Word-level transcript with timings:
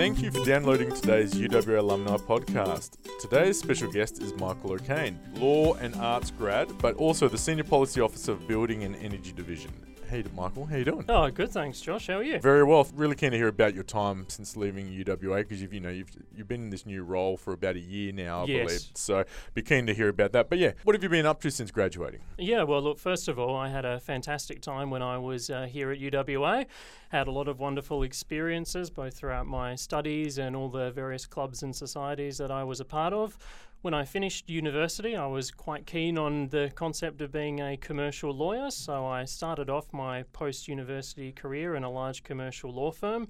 Thank 0.00 0.22
you 0.22 0.30
for 0.30 0.42
downloading 0.46 0.90
today's 0.94 1.34
UWA 1.34 1.78
Alumni 1.78 2.16
podcast. 2.16 2.96
Today's 3.20 3.58
special 3.58 3.92
guest 3.92 4.22
is 4.22 4.32
Michael 4.32 4.72
O'Kane, 4.72 5.20
law 5.34 5.74
and 5.74 5.94
arts 5.96 6.30
grad, 6.30 6.72
but 6.78 6.94
also 6.94 7.28
the 7.28 7.36
Senior 7.36 7.64
Policy 7.64 8.00
Officer 8.00 8.32
of 8.32 8.48
Building 8.48 8.84
and 8.84 8.96
Energy 8.96 9.32
Division. 9.32 9.89
Hey, 10.10 10.24
Michael, 10.34 10.66
how 10.66 10.74
you 10.74 10.84
doing? 10.84 11.04
Oh, 11.08 11.30
good, 11.30 11.52
thanks, 11.52 11.80
Josh. 11.80 12.08
How 12.08 12.14
are 12.14 12.24
you? 12.24 12.40
Very 12.40 12.64
well. 12.64 12.84
Really 12.96 13.14
keen 13.14 13.30
to 13.30 13.36
hear 13.36 13.46
about 13.46 13.74
your 13.74 13.84
time 13.84 14.24
since 14.26 14.56
leaving 14.56 14.88
UWA 14.88 15.36
because 15.42 15.62
you've 15.62 15.72
you 15.72 15.78
know 15.78 15.88
you've 15.88 16.10
you've 16.36 16.48
been 16.48 16.62
in 16.64 16.70
this 16.70 16.84
new 16.84 17.04
role 17.04 17.36
for 17.36 17.52
about 17.52 17.76
a 17.76 17.78
year 17.78 18.12
now, 18.12 18.42
I 18.42 18.46
Yes. 18.46 18.64
believe. 18.66 18.80
So 18.94 19.24
be 19.54 19.62
keen 19.62 19.86
to 19.86 19.94
hear 19.94 20.08
about 20.08 20.32
that. 20.32 20.50
But 20.50 20.58
yeah, 20.58 20.72
what 20.82 20.96
have 20.96 21.02
you 21.04 21.08
been 21.08 21.26
up 21.26 21.40
to 21.42 21.50
since 21.52 21.70
graduating? 21.70 22.22
Yeah, 22.38 22.64
well, 22.64 22.82
look, 22.82 22.98
first 22.98 23.28
of 23.28 23.38
all, 23.38 23.54
I 23.54 23.68
had 23.68 23.84
a 23.84 24.00
fantastic 24.00 24.60
time 24.62 24.90
when 24.90 25.00
I 25.00 25.16
was 25.16 25.48
uh, 25.48 25.66
here 25.66 25.92
at 25.92 26.00
UWA. 26.00 26.66
Had 27.10 27.28
a 27.28 27.30
lot 27.30 27.46
of 27.46 27.60
wonderful 27.60 28.02
experiences, 28.02 28.90
both 28.90 29.14
throughout 29.16 29.46
my 29.46 29.76
studies 29.76 30.38
and 30.38 30.56
all 30.56 30.68
the 30.70 30.90
various 30.90 31.24
clubs 31.24 31.62
and 31.62 31.74
societies 31.74 32.36
that 32.38 32.50
I 32.50 32.64
was 32.64 32.80
a 32.80 32.84
part 32.84 33.12
of. 33.12 33.38
When 33.82 33.94
I 33.94 34.04
finished 34.04 34.50
university, 34.50 35.16
I 35.16 35.24
was 35.24 35.50
quite 35.50 35.86
keen 35.86 36.18
on 36.18 36.48
the 36.48 36.70
concept 36.74 37.22
of 37.22 37.32
being 37.32 37.60
a 37.60 37.78
commercial 37.78 38.30
lawyer, 38.30 38.70
so 38.70 39.06
I 39.06 39.24
started 39.24 39.70
off 39.70 39.90
my 39.90 40.24
post 40.34 40.68
university 40.68 41.32
career 41.32 41.74
in 41.74 41.82
a 41.82 41.90
large 41.90 42.22
commercial 42.22 42.70
law 42.70 42.90
firm. 42.90 43.28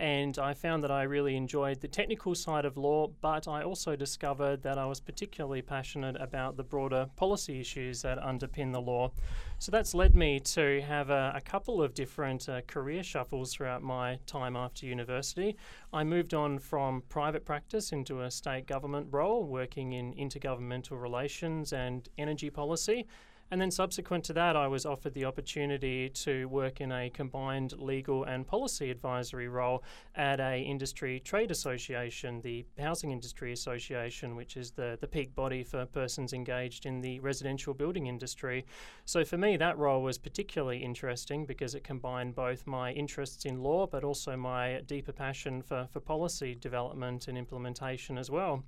And 0.00 0.38
I 0.38 0.54
found 0.54 0.84
that 0.84 0.90
I 0.90 1.02
really 1.02 1.36
enjoyed 1.36 1.80
the 1.80 1.88
technical 1.88 2.34
side 2.34 2.64
of 2.64 2.76
law, 2.76 3.08
but 3.20 3.48
I 3.48 3.62
also 3.62 3.96
discovered 3.96 4.62
that 4.62 4.78
I 4.78 4.86
was 4.86 5.00
particularly 5.00 5.60
passionate 5.60 6.16
about 6.20 6.56
the 6.56 6.62
broader 6.62 7.08
policy 7.16 7.60
issues 7.60 8.02
that 8.02 8.18
underpin 8.18 8.72
the 8.72 8.80
law. 8.80 9.10
So 9.58 9.72
that's 9.72 9.94
led 9.94 10.14
me 10.14 10.38
to 10.40 10.80
have 10.82 11.10
a, 11.10 11.32
a 11.34 11.40
couple 11.40 11.82
of 11.82 11.94
different 11.94 12.48
uh, 12.48 12.60
career 12.68 13.02
shuffles 13.02 13.52
throughout 13.52 13.82
my 13.82 14.20
time 14.26 14.54
after 14.54 14.86
university. 14.86 15.56
I 15.92 16.04
moved 16.04 16.32
on 16.32 16.60
from 16.60 17.02
private 17.08 17.44
practice 17.44 17.90
into 17.90 18.22
a 18.22 18.30
state 18.30 18.66
government 18.66 19.08
role, 19.10 19.44
working 19.44 19.94
in 19.94 20.14
intergovernmental 20.14 21.00
relations 21.00 21.72
and 21.72 22.08
energy 22.18 22.50
policy. 22.50 23.06
And 23.50 23.60
then 23.60 23.70
subsequent 23.70 24.24
to 24.24 24.34
that, 24.34 24.56
I 24.56 24.68
was 24.68 24.84
offered 24.84 25.14
the 25.14 25.24
opportunity 25.24 26.10
to 26.10 26.46
work 26.48 26.82
in 26.82 26.92
a 26.92 27.08
combined 27.08 27.72
legal 27.78 28.24
and 28.24 28.46
policy 28.46 28.90
advisory 28.90 29.48
role 29.48 29.82
at 30.14 30.38
a 30.38 30.60
industry 30.60 31.20
trade 31.20 31.50
association, 31.50 32.42
the 32.42 32.66
Housing 32.78 33.10
Industry 33.10 33.52
Association, 33.52 34.36
which 34.36 34.58
is 34.58 34.72
the, 34.72 34.98
the 35.00 35.06
peak 35.06 35.34
body 35.34 35.64
for 35.64 35.86
persons 35.86 36.34
engaged 36.34 36.84
in 36.84 37.00
the 37.00 37.20
residential 37.20 37.72
building 37.72 38.06
industry. 38.06 38.66
So 39.06 39.24
for 39.24 39.38
me, 39.38 39.56
that 39.56 39.78
role 39.78 40.02
was 40.02 40.18
particularly 40.18 40.78
interesting 40.78 41.46
because 41.46 41.74
it 41.74 41.82
combined 41.82 42.34
both 42.34 42.66
my 42.66 42.92
interests 42.92 43.46
in 43.46 43.62
law 43.62 43.86
but 43.86 44.04
also 44.04 44.36
my 44.36 44.82
deeper 44.86 45.12
passion 45.12 45.62
for, 45.62 45.88
for 45.90 46.00
policy 46.00 46.54
development 46.54 47.28
and 47.28 47.38
implementation 47.38 48.18
as 48.18 48.30
well 48.30 48.64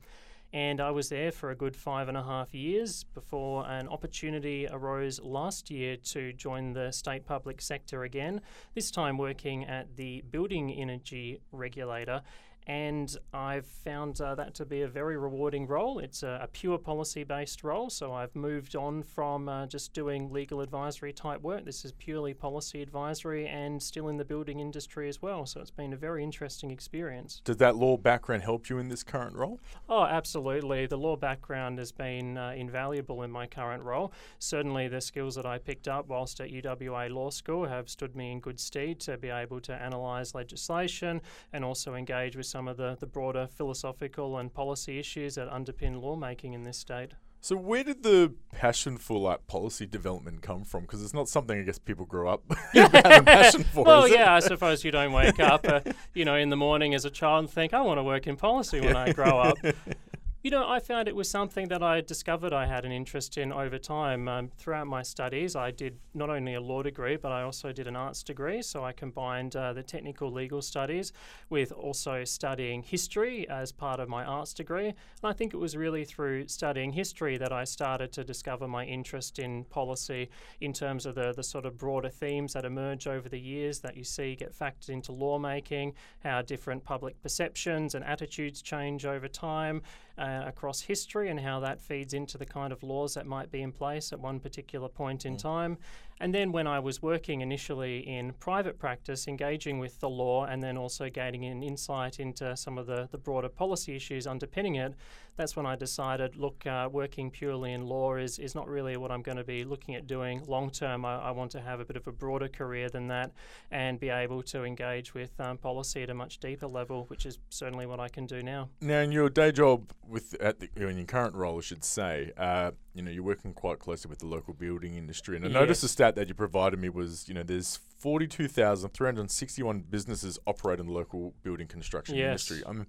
and 0.52 0.80
I 0.80 0.90
was 0.90 1.08
there 1.08 1.30
for 1.30 1.50
a 1.50 1.54
good 1.54 1.76
five 1.76 2.08
and 2.08 2.16
a 2.16 2.22
half 2.22 2.52
years 2.54 3.04
before 3.14 3.66
an 3.66 3.86
opportunity 3.88 4.66
arose 4.70 5.20
last 5.20 5.70
year 5.70 5.96
to 5.96 6.32
join 6.32 6.72
the 6.72 6.90
state 6.90 7.24
public 7.24 7.60
sector 7.60 8.02
again, 8.02 8.40
this 8.74 8.90
time 8.90 9.16
working 9.16 9.64
at 9.64 9.96
the 9.96 10.22
Building 10.30 10.72
Energy 10.72 11.40
Regulator. 11.52 12.22
And 12.66 13.16
I've 13.32 13.66
found 13.66 14.20
uh, 14.20 14.34
that 14.36 14.54
to 14.54 14.64
be 14.64 14.82
a 14.82 14.88
very 14.88 15.16
rewarding 15.16 15.66
role. 15.66 15.98
It's 15.98 16.22
a, 16.22 16.40
a 16.42 16.46
pure 16.46 16.78
policy 16.78 17.24
based 17.24 17.64
role, 17.64 17.90
so 17.90 18.12
I've 18.12 18.34
moved 18.36 18.76
on 18.76 19.02
from 19.02 19.48
uh, 19.48 19.66
just 19.66 19.92
doing 19.92 20.32
legal 20.32 20.60
advisory 20.60 21.12
type 21.12 21.40
work. 21.40 21.64
This 21.64 21.84
is 21.84 21.92
purely 21.92 22.34
policy 22.34 22.82
advisory 22.82 23.48
and 23.48 23.82
still 23.82 24.08
in 24.08 24.16
the 24.16 24.24
building 24.24 24.60
industry 24.60 25.08
as 25.08 25.20
well. 25.20 25.46
So 25.46 25.60
it's 25.60 25.70
been 25.70 25.92
a 25.92 25.96
very 25.96 26.22
interesting 26.22 26.70
experience. 26.70 27.40
Does 27.44 27.56
that 27.56 27.76
law 27.76 27.96
background 27.96 28.42
help 28.42 28.68
you 28.68 28.78
in 28.78 28.88
this 28.88 29.02
current 29.02 29.34
role? 29.34 29.60
Oh, 29.88 30.04
absolutely. 30.04 30.86
The 30.86 30.98
law 30.98 31.16
background 31.16 31.78
has 31.78 31.92
been 31.92 32.36
uh, 32.36 32.52
invaluable 32.56 33.22
in 33.22 33.30
my 33.30 33.46
current 33.46 33.82
role. 33.82 34.12
Certainly, 34.38 34.88
the 34.88 35.00
skills 35.00 35.34
that 35.34 35.46
I 35.46 35.58
picked 35.58 35.88
up 35.88 36.08
whilst 36.08 36.40
at 36.40 36.50
UWA 36.50 37.10
Law 37.10 37.30
School 37.30 37.66
have 37.66 37.88
stood 37.88 38.14
me 38.14 38.32
in 38.32 38.40
good 38.40 38.60
stead 38.60 39.00
to 39.00 39.16
be 39.16 39.28
able 39.28 39.60
to 39.62 39.72
analyse 39.72 40.34
legislation 40.34 41.20
and 41.52 41.64
also 41.64 41.94
engage 41.94 42.36
with 42.36 42.46
some 42.50 42.68
of 42.68 42.76
the, 42.76 42.96
the 42.98 43.06
broader 43.06 43.46
philosophical 43.46 44.36
and 44.38 44.52
policy 44.52 44.98
issues 44.98 45.36
that 45.36 45.48
underpin 45.50 46.02
lawmaking 46.02 46.52
in 46.52 46.64
this 46.64 46.78
state. 46.78 47.12
So 47.42 47.56
where 47.56 47.82
did 47.82 48.02
the 48.02 48.34
passion 48.52 48.98
for 48.98 49.18
like 49.18 49.46
policy 49.46 49.86
development 49.86 50.42
come 50.42 50.62
from? 50.62 50.82
Because 50.82 51.02
it's 51.02 51.14
not 51.14 51.26
something 51.26 51.58
I 51.58 51.62
guess 51.62 51.78
people 51.78 52.04
grow 52.04 52.28
up 52.30 52.42
having 52.74 53.24
passion 53.24 53.64
for. 53.64 53.84
well, 53.84 54.06
yeah, 54.06 54.34
I 54.34 54.40
suppose 54.40 54.84
you 54.84 54.90
don't 54.90 55.12
wake 55.12 55.40
up, 55.40 55.66
uh, 55.66 55.80
you 56.12 56.26
know, 56.26 56.36
in 56.36 56.50
the 56.50 56.56
morning 56.56 56.94
as 56.94 57.06
a 57.06 57.10
child 57.10 57.44
and 57.44 57.50
think, 57.50 57.72
I 57.72 57.80
want 57.80 57.98
to 57.98 58.04
work 58.04 58.26
in 58.26 58.36
policy 58.36 58.80
when 58.80 58.94
I 58.94 59.12
grow 59.12 59.38
up. 59.38 59.56
You 60.42 60.50
know, 60.50 60.66
I 60.66 60.80
found 60.80 61.06
it 61.06 61.14
was 61.14 61.28
something 61.28 61.68
that 61.68 61.82
I 61.82 62.00
discovered 62.00 62.54
I 62.54 62.64
had 62.64 62.86
an 62.86 62.92
interest 62.92 63.36
in 63.36 63.52
over 63.52 63.76
time. 63.76 64.26
Um, 64.26 64.50
throughout 64.56 64.86
my 64.86 65.02
studies, 65.02 65.54
I 65.54 65.70
did 65.70 65.98
not 66.14 66.30
only 66.30 66.54
a 66.54 66.62
law 66.62 66.82
degree, 66.82 67.16
but 67.16 67.30
I 67.30 67.42
also 67.42 67.72
did 67.72 67.86
an 67.86 67.94
arts 67.94 68.22
degree. 68.22 68.62
So 68.62 68.82
I 68.82 68.92
combined 68.92 69.54
uh, 69.54 69.74
the 69.74 69.82
technical 69.82 70.32
legal 70.32 70.62
studies 70.62 71.12
with 71.50 71.72
also 71.72 72.24
studying 72.24 72.82
history 72.82 73.46
as 73.50 73.70
part 73.70 74.00
of 74.00 74.08
my 74.08 74.24
arts 74.24 74.54
degree. 74.54 74.86
And 74.86 74.96
I 75.24 75.34
think 75.34 75.52
it 75.52 75.58
was 75.58 75.76
really 75.76 76.06
through 76.06 76.48
studying 76.48 76.90
history 76.90 77.36
that 77.36 77.52
I 77.52 77.64
started 77.64 78.10
to 78.14 78.24
discover 78.24 78.66
my 78.66 78.86
interest 78.86 79.38
in 79.38 79.64
policy 79.64 80.30
in 80.62 80.72
terms 80.72 81.04
of 81.04 81.16
the, 81.16 81.34
the 81.36 81.42
sort 81.42 81.66
of 81.66 81.76
broader 81.76 82.08
themes 82.08 82.54
that 82.54 82.64
emerge 82.64 83.06
over 83.06 83.28
the 83.28 83.38
years 83.38 83.80
that 83.80 83.94
you 83.94 84.04
see 84.04 84.36
get 84.36 84.58
factored 84.58 84.88
into 84.88 85.12
lawmaking, 85.12 85.92
how 86.24 86.40
different 86.40 86.82
public 86.82 87.20
perceptions 87.20 87.94
and 87.94 88.02
attitudes 88.06 88.62
change 88.62 89.04
over 89.04 89.28
time 89.28 89.82
uh, 90.18 90.42
across 90.46 90.82
history 90.82 91.28
and 91.28 91.40
how 91.40 91.60
that 91.60 91.80
feeds 91.80 92.14
into 92.14 92.38
the 92.38 92.46
kind 92.46 92.72
of 92.72 92.82
laws 92.82 93.14
that 93.14 93.26
might 93.26 93.50
be 93.50 93.62
in 93.62 93.72
place 93.72 94.12
at 94.12 94.20
one 94.20 94.40
particular 94.40 94.88
point 94.88 95.24
in 95.24 95.36
time. 95.36 95.78
And 96.22 96.34
then 96.34 96.52
when 96.52 96.66
I 96.66 96.78
was 96.80 97.00
working 97.00 97.40
initially 97.40 98.06
in 98.06 98.34
private 98.34 98.78
practice, 98.78 99.26
engaging 99.26 99.78
with 99.78 99.98
the 100.00 100.10
law 100.10 100.44
and 100.44 100.62
then 100.62 100.76
also 100.76 101.08
gaining 101.08 101.46
an 101.46 101.62
insight 101.62 102.20
into 102.20 102.54
some 102.58 102.76
of 102.76 102.86
the, 102.86 103.08
the 103.10 103.16
broader 103.16 103.48
policy 103.48 103.96
issues 103.96 104.26
underpinning 104.26 104.74
it, 104.74 104.94
that's 105.36 105.56
when 105.56 105.64
I 105.64 105.76
decided 105.76 106.36
look, 106.36 106.66
uh, 106.66 106.90
working 106.92 107.30
purely 107.30 107.72
in 107.72 107.86
law 107.86 108.16
is, 108.16 108.38
is 108.38 108.54
not 108.54 108.68
really 108.68 108.98
what 108.98 109.10
I'm 109.10 109.22
going 109.22 109.38
to 109.38 109.44
be 109.44 109.64
looking 109.64 109.94
at 109.94 110.06
doing 110.06 110.44
long 110.46 110.70
term. 110.70 111.06
I, 111.06 111.16
I 111.16 111.30
want 111.30 111.50
to 111.52 111.60
have 111.62 111.80
a 111.80 111.86
bit 111.86 111.96
of 111.96 112.06
a 112.06 112.12
broader 112.12 112.48
career 112.48 112.90
than 112.90 113.08
that 113.08 113.32
and 113.70 113.98
be 113.98 114.10
able 114.10 114.42
to 114.42 114.64
engage 114.64 115.14
with 115.14 115.30
um, 115.40 115.56
policy 115.56 116.02
at 116.02 116.10
a 116.10 116.14
much 116.14 116.38
deeper 116.38 116.66
level, 116.66 117.04
which 117.04 117.24
is 117.24 117.38
certainly 117.48 117.86
what 117.86 117.98
I 117.98 118.08
can 118.08 118.26
do 118.26 118.42
now. 118.42 118.68
Now, 118.82 119.00
in 119.00 119.10
your 119.10 119.30
day 119.30 119.52
job 119.52 119.90
with 120.06 120.34
at 120.40 120.60
the, 120.60 120.68
in 120.76 120.98
your 120.98 121.06
current 121.06 121.34
role, 121.34 121.56
I 121.56 121.62
should 121.62 121.84
say, 121.84 122.32
uh, 122.36 122.72
you 123.00 123.06
know, 123.06 123.10
you're 123.10 123.22
working 123.22 123.54
quite 123.54 123.78
closely 123.78 124.10
with 124.10 124.18
the 124.18 124.26
local 124.26 124.52
building 124.52 124.94
industry, 124.94 125.34
and 125.34 125.44
I 125.46 125.48
noticed 125.48 125.80
the 125.80 125.88
stat 125.88 126.16
that 126.16 126.28
you 126.28 126.34
provided 126.34 126.78
me 126.78 126.90
was, 126.90 127.26
you 127.28 127.32
know, 127.34 127.42
there's 127.42 127.78
42,361 127.98 129.80
businesses 129.88 130.38
operate 130.46 130.80
in 130.80 130.86
the 130.86 130.92
local 130.92 131.32
building 131.42 131.66
construction 131.66 132.16
Yes. 132.16 132.50
industry, 132.50 132.62
um, 132.64 132.86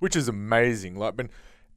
which 0.00 0.16
is 0.16 0.26
amazing. 0.26 0.96
Like, 0.96 1.16
but 1.16 1.28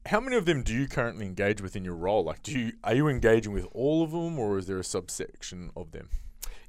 how 0.07 0.19
many 0.19 0.35
of 0.35 0.45
them 0.45 0.63
do 0.63 0.73
you 0.73 0.87
currently 0.87 1.27
engage 1.27 1.61
with 1.61 1.75
in 1.75 1.85
your 1.85 1.95
role? 1.95 2.23
Like, 2.23 2.41
do 2.41 2.57
you 2.57 2.73
are 2.83 2.95
you 2.95 3.07
engaging 3.07 3.53
with 3.53 3.67
all 3.71 4.03
of 4.03 4.11
them, 4.11 4.39
or 4.39 4.57
is 4.57 4.65
there 4.65 4.79
a 4.79 4.83
subsection 4.83 5.69
of 5.75 5.91
them? 5.91 6.09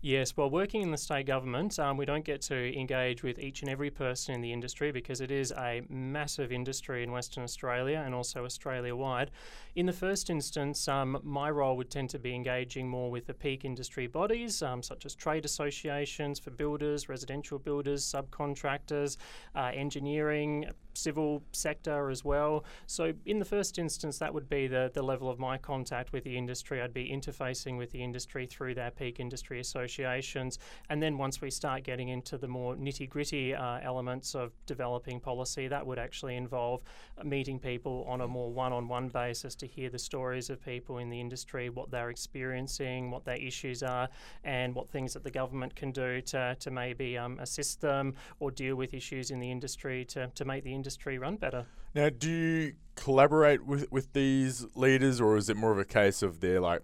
Yes, 0.06 0.36
well, 0.36 0.48
working 0.48 0.82
in 0.82 0.92
the 0.92 0.96
state 0.96 1.26
government, 1.26 1.80
um, 1.80 1.96
we 1.96 2.04
don't 2.04 2.24
get 2.24 2.40
to 2.42 2.78
engage 2.78 3.24
with 3.24 3.40
each 3.40 3.62
and 3.62 3.68
every 3.68 3.90
person 3.90 4.36
in 4.36 4.40
the 4.40 4.52
industry 4.52 4.92
because 4.92 5.20
it 5.20 5.32
is 5.32 5.50
a 5.50 5.82
massive 5.88 6.52
industry 6.52 7.02
in 7.02 7.10
Western 7.10 7.42
Australia 7.42 8.04
and 8.06 8.14
also 8.14 8.44
Australia 8.44 8.94
wide. 8.94 9.32
In 9.74 9.84
the 9.84 9.92
first 9.92 10.30
instance, 10.30 10.86
um, 10.86 11.18
my 11.24 11.50
role 11.50 11.76
would 11.76 11.90
tend 11.90 12.10
to 12.10 12.20
be 12.20 12.36
engaging 12.36 12.88
more 12.88 13.10
with 13.10 13.26
the 13.26 13.34
peak 13.34 13.64
industry 13.64 14.06
bodies, 14.06 14.62
um, 14.62 14.80
such 14.80 15.06
as 15.06 15.16
trade 15.16 15.44
associations 15.44 16.38
for 16.38 16.52
builders, 16.52 17.08
residential 17.08 17.58
builders, 17.58 18.04
subcontractors, 18.04 19.16
uh, 19.56 19.72
engineering, 19.74 20.66
civil 20.96 21.42
sector 21.52 22.10
as 22.10 22.24
well. 22.24 22.64
So, 22.86 23.12
in 23.26 23.38
the 23.38 23.44
first 23.44 23.78
instance, 23.78 24.18
that 24.18 24.32
would 24.32 24.48
be 24.48 24.66
the, 24.66 24.90
the 24.94 25.02
level 25.02 25.28
of 25.28 25.38
my 25.38 25.58
contact 25.58 26.12
with 26.12 26.24
the 26.24 26.36
industry. 26.36 26.80
I'd 26.80 26.94
be 26.94 27.10
interfacing 27.10 27.76
with 27.76 27.90
the 27.90 28.02
industry 28.02 28.46
through 28.46 28.74
their 28.74 28.90
peak 28.90 29.20
industry 29.20 29.60
associations. 29.96 30.58
And 30.90 31.02
then 31.02 31.18
once 31.18 31.40
we 31.40 31.50
start 31.50 31.84
getting 31.84 32.08
into 32.08 32.38
the 32.38 32.48
more 32.48 32.76
nitty 32.76 33.08
gritty 33.08 33.54
uh, 33.54 33.78
elements 33.82 34.34
of 34.34 34.52
developing 34.66 35.20
policy, 35.20 35.68
that 35.68 35.86
would 35.86 35.98
actually 35.98 36.36
involve 36.36 36.82
uh, 37.18 37.24
meeting 37.24 37.58
people 37.58 38.04
on 38.08 38.20
a 38.20 38.28
more 38.28 38.50
one 38.50 38.72
on 38.72 38.88
one 38.88 39.08
basis 39.08 39.54
to 39.56 39.66
hear 39.66 39.90
the 39.90 39.98
stories 39.98 40.50
of 40.50 40.64
people 40.64 40.98
in 40.98 41.10
the 41.10 41.20
industry, 41.20 41.68
what 41.70 41.90
they're 41.90 42.10
experiencing, 42.10 43.10
what 43.10 43.24
their 43.24 43.36
issues 43.36 43.82
are, 43.82 44.08
and 44.44 44.74
what 44.74 44.88
things 44.88 45.12
that 45.12 45.24
the 45.24 45.30
government 45.30 45.74
can 45.74 45.92
do 45.92 46.20
to, 46.20 46.56
to 46.60 46.70
maybe 46.70 47.18
um, 47.18 47.38
assist 47.40 47.80
them 47.80 48.14
or 48.40 48.50
deal 48.50 48.76
with 48.76 48.94
issues 48.94 49.30
in 49.30 49.40
the 49.40 49.50
industry 49.50 50.04
to, 50.04 50.30
to 50.34 50.44
make 50.44 50.64
the 50.64 50.74
industry 50.74 51.18
run 51.18 51.36
better. 51.36 51.66
Now, 51.94 52.10
do 52.10 52.30
you 52.30 52.72
collaborate 52.94 53.64
with, 53.64 53.90
with 53.90 54.12
these 54.12 54.66
leaders, 54.74 55.20
or 55.20 55.36
is 55.36 55.48
it 55.48 55.56
more 55.56 55.72
of 55.72 55.78
a 55.78 55.84
case 55.84 56.22
of 56.22 56.40
they're 56.40 56.60
like, 56.60 56.82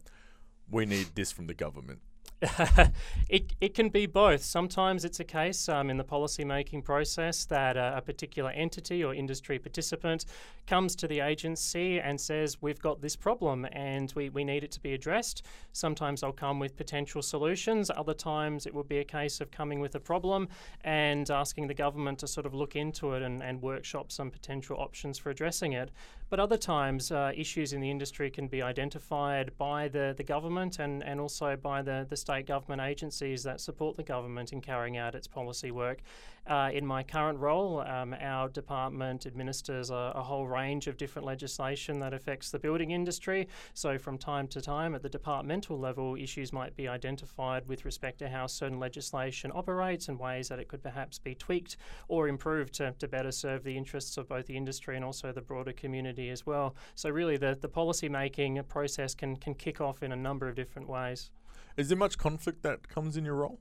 we 0.70 0.86
need 0.86 1.08
this 1.14 1.30
from 1.30 1.48
the 1.48 1.54
government? 1.54 2.00
it, 3.28 3.52
it 3.60 3.74
can 3.74 3.88
be 3.88 4.06
both. 4.06 4.42
Sometimes 4.42 5.04
it's 5.04 5.20
a 5.20 5.24
case 5.24 5.68
um, 5.68 5.90
in 5.90 5.96
the 5.96 6.04
policy 6.04 6.44
making 6.44 6.82
process 6.82 7.44
that 7.44 7.76
a 7.76 8.02
particular 8.04 8.50
entity 8.50 9.04
or 9.04 9.14
industry 9.14 9.58
participant 9.58 10.24
comes 10.66 10.96
to 10.96 11.06
the 11.06 11.20
agency 11.20 12.00
and 12.00 12.20
says, 12.20 12.60
We've 12.60 12.80
got 12.80 13.00
this 13.00 13.14
problem 13.14 13.66
and 13.72 14.12
we, 14.16 14.28
we 14.30 14.42
need 14.42 14.64
it 14.64 14.72
to 14.72 14.80
be 14.80 14.92
addressed. 14.92 15.44
Sometimes 15.72 16.22
they'll 16.22 16.32
come 16.32 16.58
with 16.58 16.76
potential 16.76 17.22
solutions. 17.22 17.90
Other 17.94 18.14
times 18.14 18.66
it 18.66 18.74
will 18.74 18.82
be 18.82 18.98
a 18.98 19.04
case 19.04 19.40
of 19.40 19.52
coming 19.52 19.78
with 19.78 19.94
a 19.94 20.00
problem 20.00 20.48
and 20.82 21.30
asking 21.30 21.68
the 21.68 21.74
government 21.74 22.18
to 22.20 22.26
sort 22.26 22.46
of 22.46 22.54
look 22.54 22.74
into 22.74 23.12
it 23.12 23.22
and, 23.22 23.42
and 23.42 23.62
workshop 23.62 24.10
some 24.10 24.30
potential 24.30 24.76
options 24.78 25.16
for 25.16 25.30
addressing 25.30 25.72
it. 25.72 25.90
But 26.32 26.40
other 26.40 26.56
times, 26.56 27.12
uh, 27.12 27.32
issues 27.36 27.74
in 27.74 27.82
the 27.82 27.90
industry 27.90 28.30
can 28.30 28.48
be 28.48 28.62
identified 28.62 29.52
by 29.58 29.88
the, 29.88 30.14
the 30.16 30.24
government 30.24 30.78
and, 30.78 31.04
and 31.04 31.20
also 31.20 31.56
by 31.56 31.82
the, 31.82 32.06
the 32.08 32.16
state 32.16 32.46
government 32.46 32.80
agencies 32.80 33.42
that 33.42 33.60
support 33.60 33.98
the 33.98 34.02
government 34.02 34.50
in 34.50 34.62
carrying 34.62 34.96
out 34.96 35.14
its 35.14 35.26
policy 35.26 35.70
work. 35.70 35.98
Uh, 36.44 36.70
in 36.74 36.84
my 36.84 37.04
current 37.04 37.38
role, 37.38 37.82
um, 37.82 38.16
our 38.20 38.48
department 38.48 39.26
administers 39.26 39.90
a, 39.90 40.12
a, 40.16 40.22
whole 40.22 40.48
range 40.48 40.88
of 40.88 40.96
different 40.96 41.24
legislation 41.24 42.00
that 42.00 42.12
affects 42.12 42.50
the 42.50 42.58
building 42.58 42.90
industry. 42.90 43.46
So, 43.74 43.96
from 43.96 44.18
time 44.18 44.48
to 44.48 44.60
time, 44.60 44.96
at 44.96 45.02
the 45.02 45.08
departmental 45.08 45.78
level, 45.78 46.16
issues 46.16 46.52
might 46.52 46.74
be 46.74 46.88
identified 46.88 47.68
with 47.68 47.84
respect 47.84 48.18
to 48.18 48.28
how 48.28 48.48
certain 48.48 48.80
legislation 48.80 49.52
operates 49.54 50.08
and 50.08 50.18
ways 50.18 50.48
that 50.48 50.58
it 50.58 50.66
could 50.66 50.82
perhaps 50.82 51.16
be 51.16 51.36
tweaked 51.36 51.76
or 52.08 52.26
improved 52.26 52.74
to, 52.74 52.92
to 52.98 53.06
better 53.06 53.30
serve 53.30 53.62
the 53.62 53.76
interests 53.76 54.16
of 54.16 54.28
both 54.28 54.46
the 54.46 54.56
industry 54.56 54.96
and 54.96 55.04
also 55.04 55.30
the 55.30 55.40
broader 55.40 55.72
community 55.72 56.28
as 56.28 56.44
well. 56.44 56.74
So, 56.96 57.08
really, 57.08 57.36
the, 57.36 57.56
the 57.60 57.68
policy 57.68 58.08
making 58.08 58.60
process 58.64 59.14
can, 59.14 59.36
can 59.36 59.54
kick 59.54 59.80
off 59.80 60.02
in 60.02 60.10
a 60.10 60.16
number 60.16 60.48
of 60.48 60.56
different 60.56 60.88
ways. 60.88 61.30
Is 61.76 61.88
there 61.88 61.96
much 61.96 62.18
conflict 62.18 62.64
that 62.64 62.88
comes 62.88 63.16
in 63.16 63.24
your 63.24 63.36
role? 63.36 63.60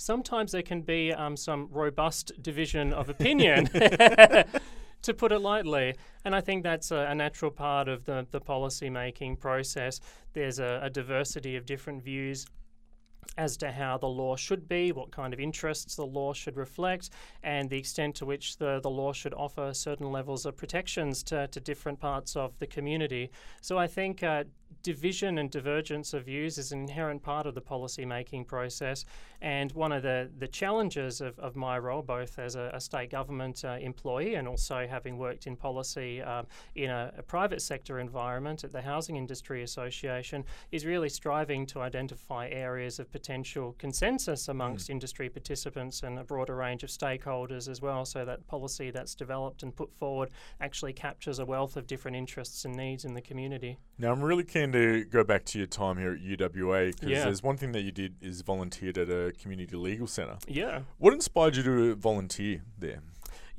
Sometimes 0.00 0.52
there 0.52 0.62
can 0.62 0.82
be 0.82 1.12
um, 1.12 1.36
some 1.36 1.68
robust 1.70 2.32
division 2.42 2.92
of 2.92 3.08
opinion. 3.16 3.68
to 5.02 5.14
put 5.14 5.32
it 5.32 5.38
lightly. 5.38 5.94
And 6.26 6.36
I 6.36 6.42
think 6.42 6.62
that's 6.62 6.90
a, 6.90 7.06
a, 7.08 7.14
natural 7.14 7.50
part 7.50 7.88
of 7.88 8.04
the, 8.04 8.26
the 8.32 8.40
policy 8.40 8.90
making 8.90 9.36
process. 9.36 9.98
There's 10.34 10.58
a, 10.58 10.80
a, 10.82 10.90
diversity 10.90 11.56
of 11.56 11.64
different 11.64 12.02
views 12.02 12.44
as 13.38 13.56
to 13.56 13.72
how 13.72 13.96
the 13.96 14.06
law 14.06 14.36
should 14.36 14.68
be, 14.68 14.92
what 14.92 15.10
kind 15.10 15.32
of 15.32 15.40
interests 15.40 15.94
the 15.96 16.04
law 16.04 16.34
should 16.34 16.56
reflect, 16.56 17.10
and 17.42 17.70
the 17.70 17.78
extent 17.78 18.14
to 18.16 18.26
which 18.26 18.58
the, 18.58 18.80
the 18.82 18.90
law 18.90 19.12
should 19.12 19.32
offer 19.34 19.72
certain 19.72 20.10
levels 20.10 20.44
of 20.44 20.56
protections 20.56 21.22
to, 21.22 21.46
to 21.48 21.60
different 21.60 21.98
parts 21.98 22.36
of 22.36 22.58
the 22.58 22.66
community. 22.66 23.30
So 23.62 23.78
I 23.78 23.86
think 23.86 24.22
uh, 24.22 24.44
division 24.82 25.38
and 25.38 25.50
divergence 25.50 26.14
of 26.14 26.24
views 26.24 26.58
is 26.58 26.72
an 26.72 26.80
inherent 26.80 27.22
part 27.22 27.46
of 27.46 27.54
the 27.54 27.60
policy 27.60 28.04
making 28.04 28.44
process. 28.44 29.04
And 29.42 29.72
one 29.72 29.92
of 29.92 30.02
the, 30.02 30.30
the 30.38 30.48
challenges 30.48 31.20
of, 31.20 31.38
of 31.38 31.56
my 31.56 31.78
role, 31.78 32.02
both 32.02 32.38
as 32.38 32.56
a, 32.56 32.70
a 32.74 32.80
state 32.80 33.10
government 33.10 33.64
uh, 33.64 33.78
employee 33.80 34.34
and 34.34 34.46
also 34.46 34.86
having 34.86 35.16
worked 35.16 35.46
in 35.46 35.56
policy 35.56 36.20
um, 36.20 36.46
in 36.74 36.90
a, 36.90 37.12
a, 37.16 37.22
private 37.22 37.62
sector 37.62 38.00
environment 38.00 38.64
at 38.64 38.72
the 38.72 38.82
Housing 38.82 39.16
Industry 39.16 39.62
Association, 39.62 40.44
is 40.72 40.84
really 40.84 41.08
striving 41.08 41.64
to 41.66 41.80
identify 41.80 42.48
areas 42.48 42.98
of 42.98 43.10
potential 43.10 43.74
consensus 43.78 44.48
amongst 44.48 44.88
mm. 44.88 44.90
industry 44.90 45.28
participants 45.28 46.02
and 46.02 46.18
a 46.18 46.24
broader 46.24 46.56
range 46.56 46.82
of 46.82 46.90
stakeholders 46.90 47.68
as 47.68 47.80
well, 47.80 48.04
so 48.04 48.24
that 48.24 48.46
policy 48.46 48.90
that's 48.90 49.14
developed 49.14 49.62
and 49.62 49.74
put 49.74 49.92
forward 49.94 50.30
actually 50.60 50.92
captures 50.92 51.38
a 51.38 51.44
wealth 51.44 51.76
of 51.76 51.86
different 51.86 52.16
interests 52.16 52.64
and 52.64 52.74
needs 52.76 53.04
in 53.04 53.14
the 53.14 53.22
community. 53.22 53.78
Now, 53.98 54.12
I'm 54.12 54.22
really 54.22 54.44
keen 54.44 54.69
to 54.72 55.04
go 55.04 55.24
back 55.24 55.44
to 55.46 55.58
your 55.58 55.66
time 55.66 55.98
here 55.98 56.12
at 56.12 56.20
UWA 56.20 56.92
because 56.92 57.08
yeah. 57.08 57.24
there's 57.24 57.42
one 57.42 57.56
thing 57.56 57.72
that 57.72 57.82
you 57.82 57.90
did 57.92 58.14
is 58.20 58.42
volunteered 58.42 58.98
at 58.98 59.08
a 59.08 59.32
community 59.40 59.76
legal 59.76 60.06
centre. 60.06 60.38
Yeah. 60.46 60.80
What 60.98 61.12
inspired 61.14 61.56
you 61.56 61.62
to 61.62 61.94
volunteer 61.96 62.62
there? 62.78 63.00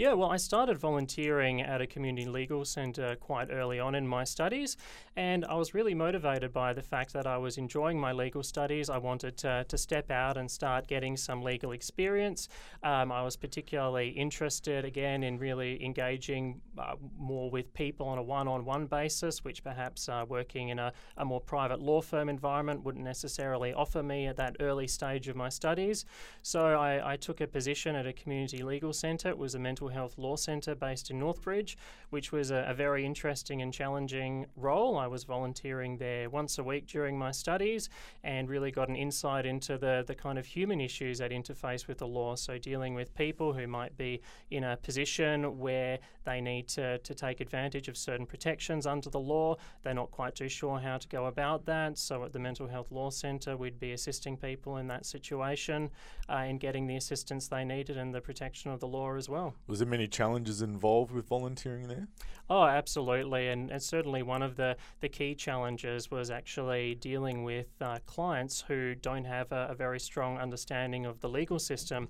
Yeah, 0.02 0.14
well, 0.14 0.32
I 0.32 0.38
started 0.38 0.80
volunteering 0.80 1.62
at 1.62 1.80
a 1.80 1.86
community 1.86 2.28
legal 2.28 2.66
centre 2.66 3.16
quite 3.18 3.50
early 3.52 3.80
on 3.80 3.94
in 3.94 4.08
my 4.08 4.24
studies, 4.24 4.76
and 5.16 5.46
I 5.46 5.54
was 5.54 5.76
really 5.76 5.94
motivated 5.94 6.52
by 6.52 6.74
the 6.74 6.82
fact 6.82 7.14
that 7.14 7.28
I 7.28 7.38
was 7.38 7.60
enjoying 7.60 8.00
my 8.00 8.12
legal 8.12 8.42
studies. 8.42 8.90
I 8.90 8.98
wanted 8.98 9.38
to, 9.38 9.64
to 9.68 9.78
step 9.78 10.10
out 10.10 10.38
and 10.38 10.50
start 10.50 10.88
getting 10.88 11.16
some 11.18 11.44
legal 11.44 11.72
experience. 11.72 12.50
Um, 12.82 13.12
I 13.12 13.22
was 13.22 13.38
particularly 13.38 14.10
interested, 14.10 14.86
again, 14.86 15.22
in 15.22 15.38
really 15.38 15.86
engaging 15.86 16.62
uh, 16.80 16.96
more 17.16 17.52
with 17.52 17.72
people 17.76 18.08
on 18.08 18.18
a 18.18 18.24
one 18.24 18.48
on 18.48 18.66
one 18.66 18.88
basis, 18.88 19.44
which 19.44 19.64
perhaps 19.64 20.10
uh, 20.10 20.26
working 20.28 20.70
in 20.70 20.80
a, 20.80 20.94
a 21.18 21.26
more 21.26 21.42
private 21.42 21.80
law 21.80 22.02
firm 22.02 22.28
environment 22.28 22.84
wouldn't 22.84 23.06
necessarily 23.06 23.72
offer 23.72 24.02
me 24.02 24.26
at 24.26 24.38
that 24.38 24.56
early 24.62 24.88
stage 24.88 25.28
of 25.28 25.36
my 25.36 25.50
studies. 25.50 26.06
So 26.42 26.70
I, 26.70 27.14
I 27.14 27.18
took 27.18 27.40
a 27.40 27.46
position 27.46 27.96
at 27.96 28.08
a 28.08 28.14
community 28.14 28.64
legal 28.64 28.94
centre. 28.94 29.30
It 29.30 29.38
was 29.38 29.54
a 29.54 29.60
mental 29.60 29.91
Health 29.92 30.18
Law 30.18 30.36
Centre 30.36 30.76
based 30.76 31.12
in 31.12 31.20
Northbridge, 31.20 31.76
which 32.10 32.32
was 32.32 32.52
a, 32.52 32.66
a, 32.68 32.74
very 32.74 33.06
interesting 33.06 33.62
and 33.62 33.74
challenging 33.74 34.48
role. 34.56 34.98
I 34.98 35.08
was 35.08 35.24
volunteering 35.24 35.98
there 35.98 36.30
once 36.30 36.58
a 36.58 36.64
week 36.64 36.88
during 36.88 37.18
my 37.18 37.32
studies 37.32 37.90
and 38.24 38.50
really 38.50 38.72
got 38.72 38.90
an 38.90 38.96
insight 38.96 39.46
into 39.46 39.78
the, 39.78 40.04
the 40.08 40.16
kind 40.16 40.40
of 40.40 40.46
human 40.46 40.82
issues 40.82 41.20
that 41.20 41.32
interface 41.32 41.88
with 41.88 42.00
the 42.00 42.08
law. 42.08 42.36
So, 42.36 42.58
dealing 42.58 42.96
with 42.96 43.14
people 43.16 43.54
who 43.54 43.68
might 43.68 43.96
be 43.98 44.22
in 44.50 44.64
a 44.64 44.78
position 44.78 45.60
where 45.60 46.00
they 46.24 46.42
need 46.42 46.68
to, 46.70 46.98
to 46.98 47.14
take 47.14 47.40
advantage 47.40 47.88
of 47.88 47.98
certain 47.98 48.26
protections 48.26 48.86
under 48.86 49.10
the 49.10 49.20
law, 49.20 49.58
they're 49.84 49.94
not 49.94 50.12
quite 50.12 50.36
too 50.36 50.50
sure 50.50 50.80
how 50.80 50.98
to 50.98 51.08
go 51.08 51.26
about 51.26 51.66
that. 51.66 51.98
So, 51.98 52.24
at 52.24 52.34
the 52.34 52.40
Mental 52.40 52.68
Health 52.68 52.92
Law 52.92 53.10
Centre, 53.10 53.58
we'd 53.58 53.80
be 53.80 53.92
assisting 53.92 54.38
people 54.38 54.78
in 54.78 54.88
that 54.88 55.06
situation 55.06 55.90
uh, 56.30 56.46
in 56.48 56.58
getting 56.58 56.88
the 56.88 56.96
assistance 56.96 57.48
they 57.48 57.64
needed 57.64 57.98
and 57.98 58.14
the 58.14 58.22
protection 58.22 58.72
of 58.72 58.80
the 58.80 58.88
law 58.88 59.16
as 59.16 59.30
well. 59.30 59.54
Was 59.68 59.81
there 59.82 59.90
many 59.90 60.08
challenges 60.08 60.62
involved 60.62 61.12
with 61.12 61.28
volunteering 61.28 61.88
there? 61.88 62.08
Oh, 62.50 62.64
absolutely, 62.64 63.48
and, 63.48 63.72
and 63.72 63.82
certainly 63.82 64.22
one 64.24 64.42
of 64.44 64.56
the, 64.56 64.76
the 65.00 65.10
key 65.10 65.34
challenges 65.36 66.12
was 66.12 66.30
actually 66.30 66.96
dealing 66.96 67.44
with 67.44 67.68
uh, 67.82 68.00
clients 68.06 68.62
who 68.68 68.94
don't 68.94 69.26
have 69.26 69.52
a, 69.52 69.70
a 69.72 69.76
very 69.76 70.00
strong 70.00 70.38
understanding 70.38 71.06
of 71.06 71.20
the 71.22 71.30
legal 71.30 71.60
system. 71.60 72.10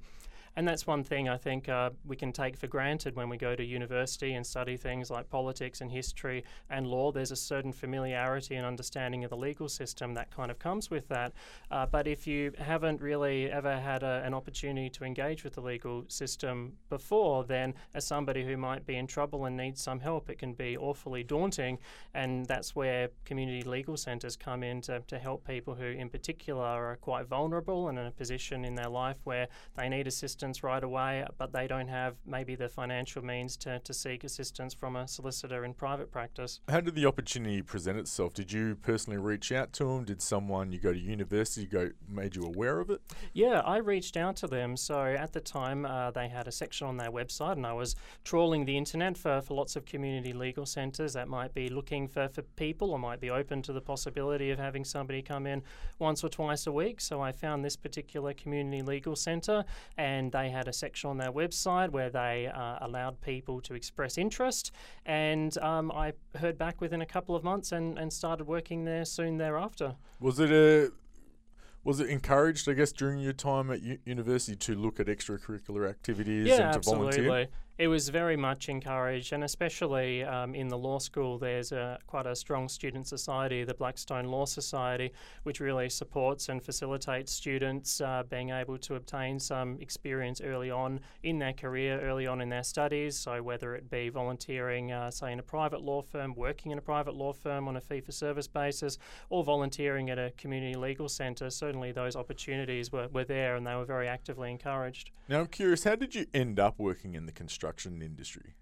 And 0.56 0.68
that's 0.68 0.86
one 0.86 1.04
thing 1.04 1.30
I 1.30 1.38
think 1.38 1.70
uh, 1.70 1.92
we 2.06 2.16
can 2.18 2.34
take 2.34 2.58
for 2.58 2.68
granted 2.68 3.16
when 3.16 3.30
we 3.30 3.38
go 3.38 3.56
to 3.56 3.64
university 3.64 4.34
and 4.34 4.46
study 4.46 4.76
things 4.76 5.10
like 5.10 5.30
politics 5.30 5.80
and 5.80 5.90
history 5.90 6.44
and 6.70 6.86
law. 6.86 7.12
There's 7.12 7.32
a 7.32 7.38
certain 7.38 7.72
familiarity 7.72 8.56
and 8.56 8.66
understanding 8.66 9.24
of 9.24 9.30
the 9.30 9.38
legal 9.38 9.70
system 9.70 10.14
that 10.16 10.30
kind 10.30 10.52
of 10.52 10.60
comes 10.60 10.92
with 10.92 11.08
that. 11.08 11.32
Uh, 11.72 11.86
but 11.86 12.06
if 12.06 12.28
you 12.28 12.52
haven't 12.58 13.00
really 13.00 13.50
ever 13.50 13.80
had 13.80 14.04
a, 14.04 14.22
an 14.26 14.34
opportunity 14.34 14.90
to 14.90 15.06
engage 15.06 15.46
with 15.46 15.54
the 15.54 15.62
legal 15.62 16.04
system 16.10 16.74
before, 16.90 17.46
then 17.46 17.74
as 17.94 18.06
somebody 18.06 18.44
who 18.44 18.58
might 18.58 18.86
be 18.86 18.98
in 18.98 19.08
trouble 19.08 19.46
and 19.46 19.56
needs 19.56 19.82
some 19.82 20.02
help, 20.02 20.30
it 20.30 20.38
can 20.38 20.54
be 20.54 20.76
awfully 20.76 21.24
daunting. 21.24 21.78
And 22.14 22.46
that's 22.46 22.76
where 22.76 23.08
community 23.24 23.64
legal 23.64 23.96
centres 23.96 24.36
come 24.36 24.64
in 24.64 24.82
to, 24.82 25.02
to 25.08 25.18
help 25.18 25.48
people 25.48 25.76
who, 25.76 25.86
in 25.86 26.10
particular, 26.10 26.64
are 26.64 26.98
quite 26.98 27.28
vulnerable 27.28 27.88
and 27.88 27.98
in 27.98 28.06
a 28.06 28.12
position 28.12 28.66
in 28.66 28.76
their 28.76 28.90
life 28.90 29.18
where 29.24 29.48
they 29.78 29.88
need 29.88 30.08
assistance 30.08 30.41
assistance 30.42 30.64
right 30.64 30.84
away, 30.84 31.24
but 31.38 31.54
they 31.54 31.68
don't 31.68 31.88
have 31.88 32.16
maybe 32.26 32.56
the 32.56 32.68
financial 32.68 33.24
means 33.24 33.56
to, 33.58 33.80
to 33.80 33.94
seek 33.94 34.24
assistance 34.24 34.74
from 34.74 34.96
a 34.96 35.08
solicitor 35.08 35.64
in 35.66 35.74
private 35.74 36.12
practice. 36.12 36.62
How 36.68 36.80
did 36.82 36.96
the 36.96 37.06
opportunity 37.06 37.62
present 37.62 38.00
itself? 38.00 38.34
Did 38.34 38.52
you 38.52 38.76
personally 38.76 39.20
reach 39.20 39.52
out 39.52 39.72
to 39.74 39.84
them? 39.84 40.04
Did 40.04 40.20
someone 40.20 40.72
you 40.72 40.80
go 40.80 40.92
to 40.92 41.00
university 41.00 41.68
go 41.68 41.92
made 42.10 42.36
you 42.36 42.44
aware 42.44 42.80
of 42.80 42.90
it? 42.90 43.02
Yeah, 43.34 43.60
I 43.60 43.78
reached 43.78 44.18
out 44.18 44.36
to 44.38 44.48
them. 44.48 44.76
So 44.78 45.04
at 45.04 45.32
the 45.32 45.42
time, 45.42 45.86
uh, 45.86 46.10
they 46.10 46.28
had 46.28 46.48
a 46.48 46.52
section 46.52 46.88
on 46.88 46.98
their 46.98 47.12
website, 47.12 47.54
and 47.54 47.68
I 47.68 47.74
was 47.74 47.96
trawling 48.24 48.66
the 48.66 48.78
internet 48.78 49.18
for, 49.18 49.42
for 49.42 49.54
lots 49.54 49.76
of 49.76 49.86
community 49.86 50.34
legal 50.34 50.66
centres 50.66 51.14
that 51.14 51.28
might 51.28 51.54
be 51.54 51.70
looking 51.70 52.08
for, 52.08 52.28
for 52.30 52.42
people 52.42 52.92
or 52.92 52.98
might 53.00 53.22
be 53.22 53.30
open 53.30 53.62
to 53.64 53.74
the 53.74 53.82
possibility 53.82 54.50
of 54.50 54.58
having 54.58 54.84
somebody 54.84 55.22
come 55.22 55.46
in 55.46 55.62
once 56.00 56.24
or 56.24 56.30
twice 56.30 56.66
a 56.66 56.72
week. 56.72 57.00
So 57.00 57.22
I 57.22 57.32
found 57.32 57.64
this 57.64 57.76
particular 57.76 58.34
community 58.34 58.82
legal 58.82 59.16
centre 59.16 59.64
and 59.98 60.31
they 60.32 60.50
had 60.50 60.68
a 60.68 60.74
section 60.74 61.10
on 61.10 61.18
their 61.18 61.32
website 61.32 61.90
where 61.90 62.10
they 62.10 62.52
uh, 62.54 62.78
allowed 62.82 63.22
people 63.22 63.62
to 63.62 63.74
express 63.74 64.18
interest. 64.18 64.72
And 65.06 65.58
um, 65.60 65.92
I 65.92 66.14
heard 66.36 66.58
back 66.58 66.82
within 66.82 67.02
a 67.02 67.06
couple 67.06 67.36
of 67.36 67.44
months 67.44 67.72
and, 67.72 67.98
and 67.98 68.12
started 68.12 68.48
working 68.48 68.86
there 68.86 69.06
soon 69.06 69.38
thereafter. 69.38 69.96
Was 70.20 70.40
it 70.40 70.52
a 70.52 70.92
was 71.84 72.00
it 72.00 72.10
encouraged, 72.10 72.70
I 72.70 72.74
guess, 72.74 72.92
during 72.92 73.20
your 73.20 73.34
time 73.34 73.72
at 73.72 73.82
u- 73.82 73.98
university 74.06 74.56
to 74.56 74.76
look 74.76 75.00
at 75.00 75.08
extracurricular 75.08 75.90
activities 75.90 76.48
yeah, 76.48 76.54
and 76.54 76.74
to 76.74 76.78
absolutely. 76.78 77.26
volunteer? 77.26 77.48
It 77.82 77.88
was 77.88 78.10
very 78.10 78.38
much 78.38 78.70
encouraged, 78.70 79.34
and 79.34 79.44
especially 79.44 80.24
um, 80.24 80.54
in 80.54 80.68
the 80.68 80.78
law 80.78 81.00
school, 81.00 81.40
there's 81.40 81.72
a, 81.72 81.98
quite 82.06 82.28
a 82.28 82.36
strong 82.36 82.70
student 82.70 83.08
society, 83.08 83.64
the 83.64 83.74
Blackstone 83.74 84.26
Law 84.26 84.46
Society, 84.46 85.12
which 85.46 85.60
really 85.60 85.90
supports 85.90 86.50
and 86.50 86.62
facilitates 86.62 87.32
students 87.32 88.00
uh, 88.00 88.22
being 88.30 88.52
able 88.52 88.78
to 88.78 88.94
obtain 88.94 89.40
some 89.40 89.80
experience 89.82 90.42
early 90.42 90.70
on 90.70 91.00
in 91.24 91.40
their 91.40 91.54
career, 91.54 92.00
early 92.02 92.28
on 92.28 92.40
in 92.40 92.50
their 92.50 92.62
studies. 92.62 93.18
So, 93.18 93.42
whether 93.42 93.74
it 93.74 93.90
be 93.90 94.10
volunteering, 94.10 94.92
uh, 94.92 95.10
say, 95.10 95.32
in 95.32 95.40
a 95.40 95.44
private 95.44 95.82
law 95.82 96.04
firm, 96.04 96.36
working 96.36 96.72
in 96.72 96.78
a 96.78 96.84
private 96.84 97.16
law 97.16 97.34
firm 97.34 97.68
on 97.68 97.78
a 97.78 97.82
fee 97.82 98.02
for 98.02 98.12
service 98.12 98.48
basis, 98.48 99.00
or 99.32 99.44
volunteering 99.44 100.12
at 100.12 100.20
a 100.20 100.32
community 100.38 100.76
legal 100.76 101.10
centre, 101.10 101.50
certainly 101.50 101.92
those 101.92 102.16
opportunities 102.16 102.92
were, 102.92 103.08
were 103.08 103.26
there 103.26 103.56
and 103.56 103.66
they 103.66 103.74
were 103.74 103.86
very 103.86 104.08
actively 104.08 104.52
encouraged. 104.52 105.10
Now, 105.28 105.40
I'm 105.40 105.48
curious, 105.48 105.86
how 105.86 105.96
did 105.96 106.14
you 106.14 106.28
end 106.32 106.60
up 106.60 106.78
working 106.78 107.16
in 107.16 107.26
the 107.26 107.32
industry? 108.02 108.56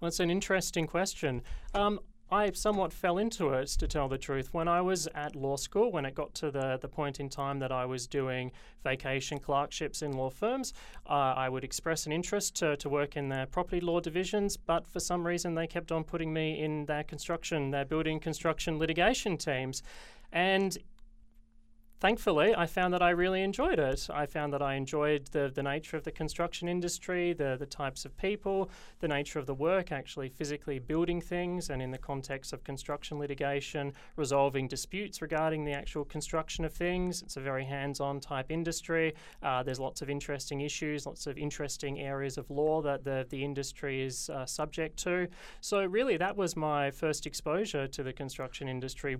Well, 0.00 0.08
it's 0.08 0.20
an 0.20 0.30
interesting 0.30 0.86
question. 0.86 1.42
Um, 1.74 2.00
I 2.30 2.50
somewhat 2.52 2.92
fell 2.92 3.16
into 3.16 3.50
it, 3.54 3.68
to 3.68 3.88
tell 3.88 4.06
the 4.06 4.18
truth. 4.18 4.52
When 4.52 4.68
I 4.68 4.82
was 4.82 5.08
at 5.14 5.34
law 5.34 5.56
school, 5.56 5.90
when 5.90 6.04
it 6.04 6.14
got 6.14 6.34
to 6.34 6.50
the, 6.50 6.78
the 6.80 6.88
point 6.88 7.20
in 7.20 7.30
time 7.30 7.58
that 7.60 7.72
I 7.72 7.86
was 7.86 8.06
doing 8.06 8.52
vacation 8.84 9.38
clerkships 9.38 10.02
in 10.02 10.12
law 10.12 10.28
firms, 10.28 10.74
uh, 11.08 11.34
I 11.36 11.48
would 11.48 11.64
express 11.64 12.04
an 12.04 12.12
interest 12.12 12.54
to, 12.56 12.76
to 12.76 12.88
work 12.88 13.16
in 13.16 13.30
their 13.30 13.46
property 13.46 13.80
law 13.80 14.00
divisions, 14.00 14.58
but 14.58 14.86
for 14.86 15.00
some 15.00 15.26
reason 15.26 15.54
they 15.54 15.66
kept 15.66 15.90
on 15.90 16.04
putting 16.04 16.32
me 16.32 16.62
in 16.62 16.84
their 16.84 17.02
construction, 17.02 17.70
their 17.70 17.86
building 17.86 18.20
construction 18.20 18.78
litigation 18.78 19.38
teams. 19.38 19.82
And 20.30 20.76
thankfully, 22.00 22.54
I 22.54 22.66
found 22.66 22.94
that 22.94 23.02
I 23.02 23.10
really 23.10 23.42
enjoyed 23.42 23.78
it. 23.78 24.08
I 24.12 24.26
found 24.26 24.52
that 24.52 24.62
I 24.62 24.74
enjoyed 24.74 25.26
the, 25.32 25.50
the 25.54 25.62
nature 25.62 25.96
of 25.96 26.04
the 26.04 26.10
construction 26.10 26.68
industry, 26.68 27.32
the, 27.32 27.56
the 27.58 27.66
types 27.66 28.04
of 28.04 28.16
people, 28.16 28.70
the 29.00 29.08
nature 29.08 29.38
of 29.38 29.46
the 29.46 29.54
work, 29.54 29.92
actually 29.92 30.28
physically 30.28 30.78
building 30.78 31.20
things, 31.20 31.70
and 31.70 31.82
in 31.82 31.90
the 31.90 31.98
context 31.98 32.52
of 32.52 32.64
construction 32.64 33.18
litigation, 33.18 33.92
resolving 34.16 34.68
disputes 34.68 35.20
regarding 35.22 35.64
the 35.64 35.72
actual 35.72 36.04
construction 36.04 36.64
of 36.64 36.72
things. 36.72 37.22
It's 37.22 37.36
a 37.36 37.40
very 37.40 37.64
hands 37.64 38.00
on 38.00 38.20
type 38.20 38.50
industry. 38.50 39.14
Uh, 39.42 39.62
there's 39.62 39.80
lots 39.80 40.02
of 40.02 40.10
interesting 40.10 40.60
issues, 40.60 41.06
lots 41.06 41.26
of 41.26 41.36
interesting 41.38 42.00
areas 42.00 42.38
of 42.38 42.50
law 42.50 42.82
that 42.82 43.04
the, 43.04 43.26
the 43.30 43.44
industry 43.44 44.02
is 44.02 44.30
uh, 44.30 44.46
subject 44.46 44.96
to. 44.98 45.28
So, 45.60 45.84
really, 45.84 46.16
that 46.16 46.36
was 46.36 46.56
my 46.56 46.90
first 46.90 47.26
exposure 47.26 47.86
to 47.86 48.02
the 48.02 48.12
construction 48.12 48.68
industry 48.68 49.16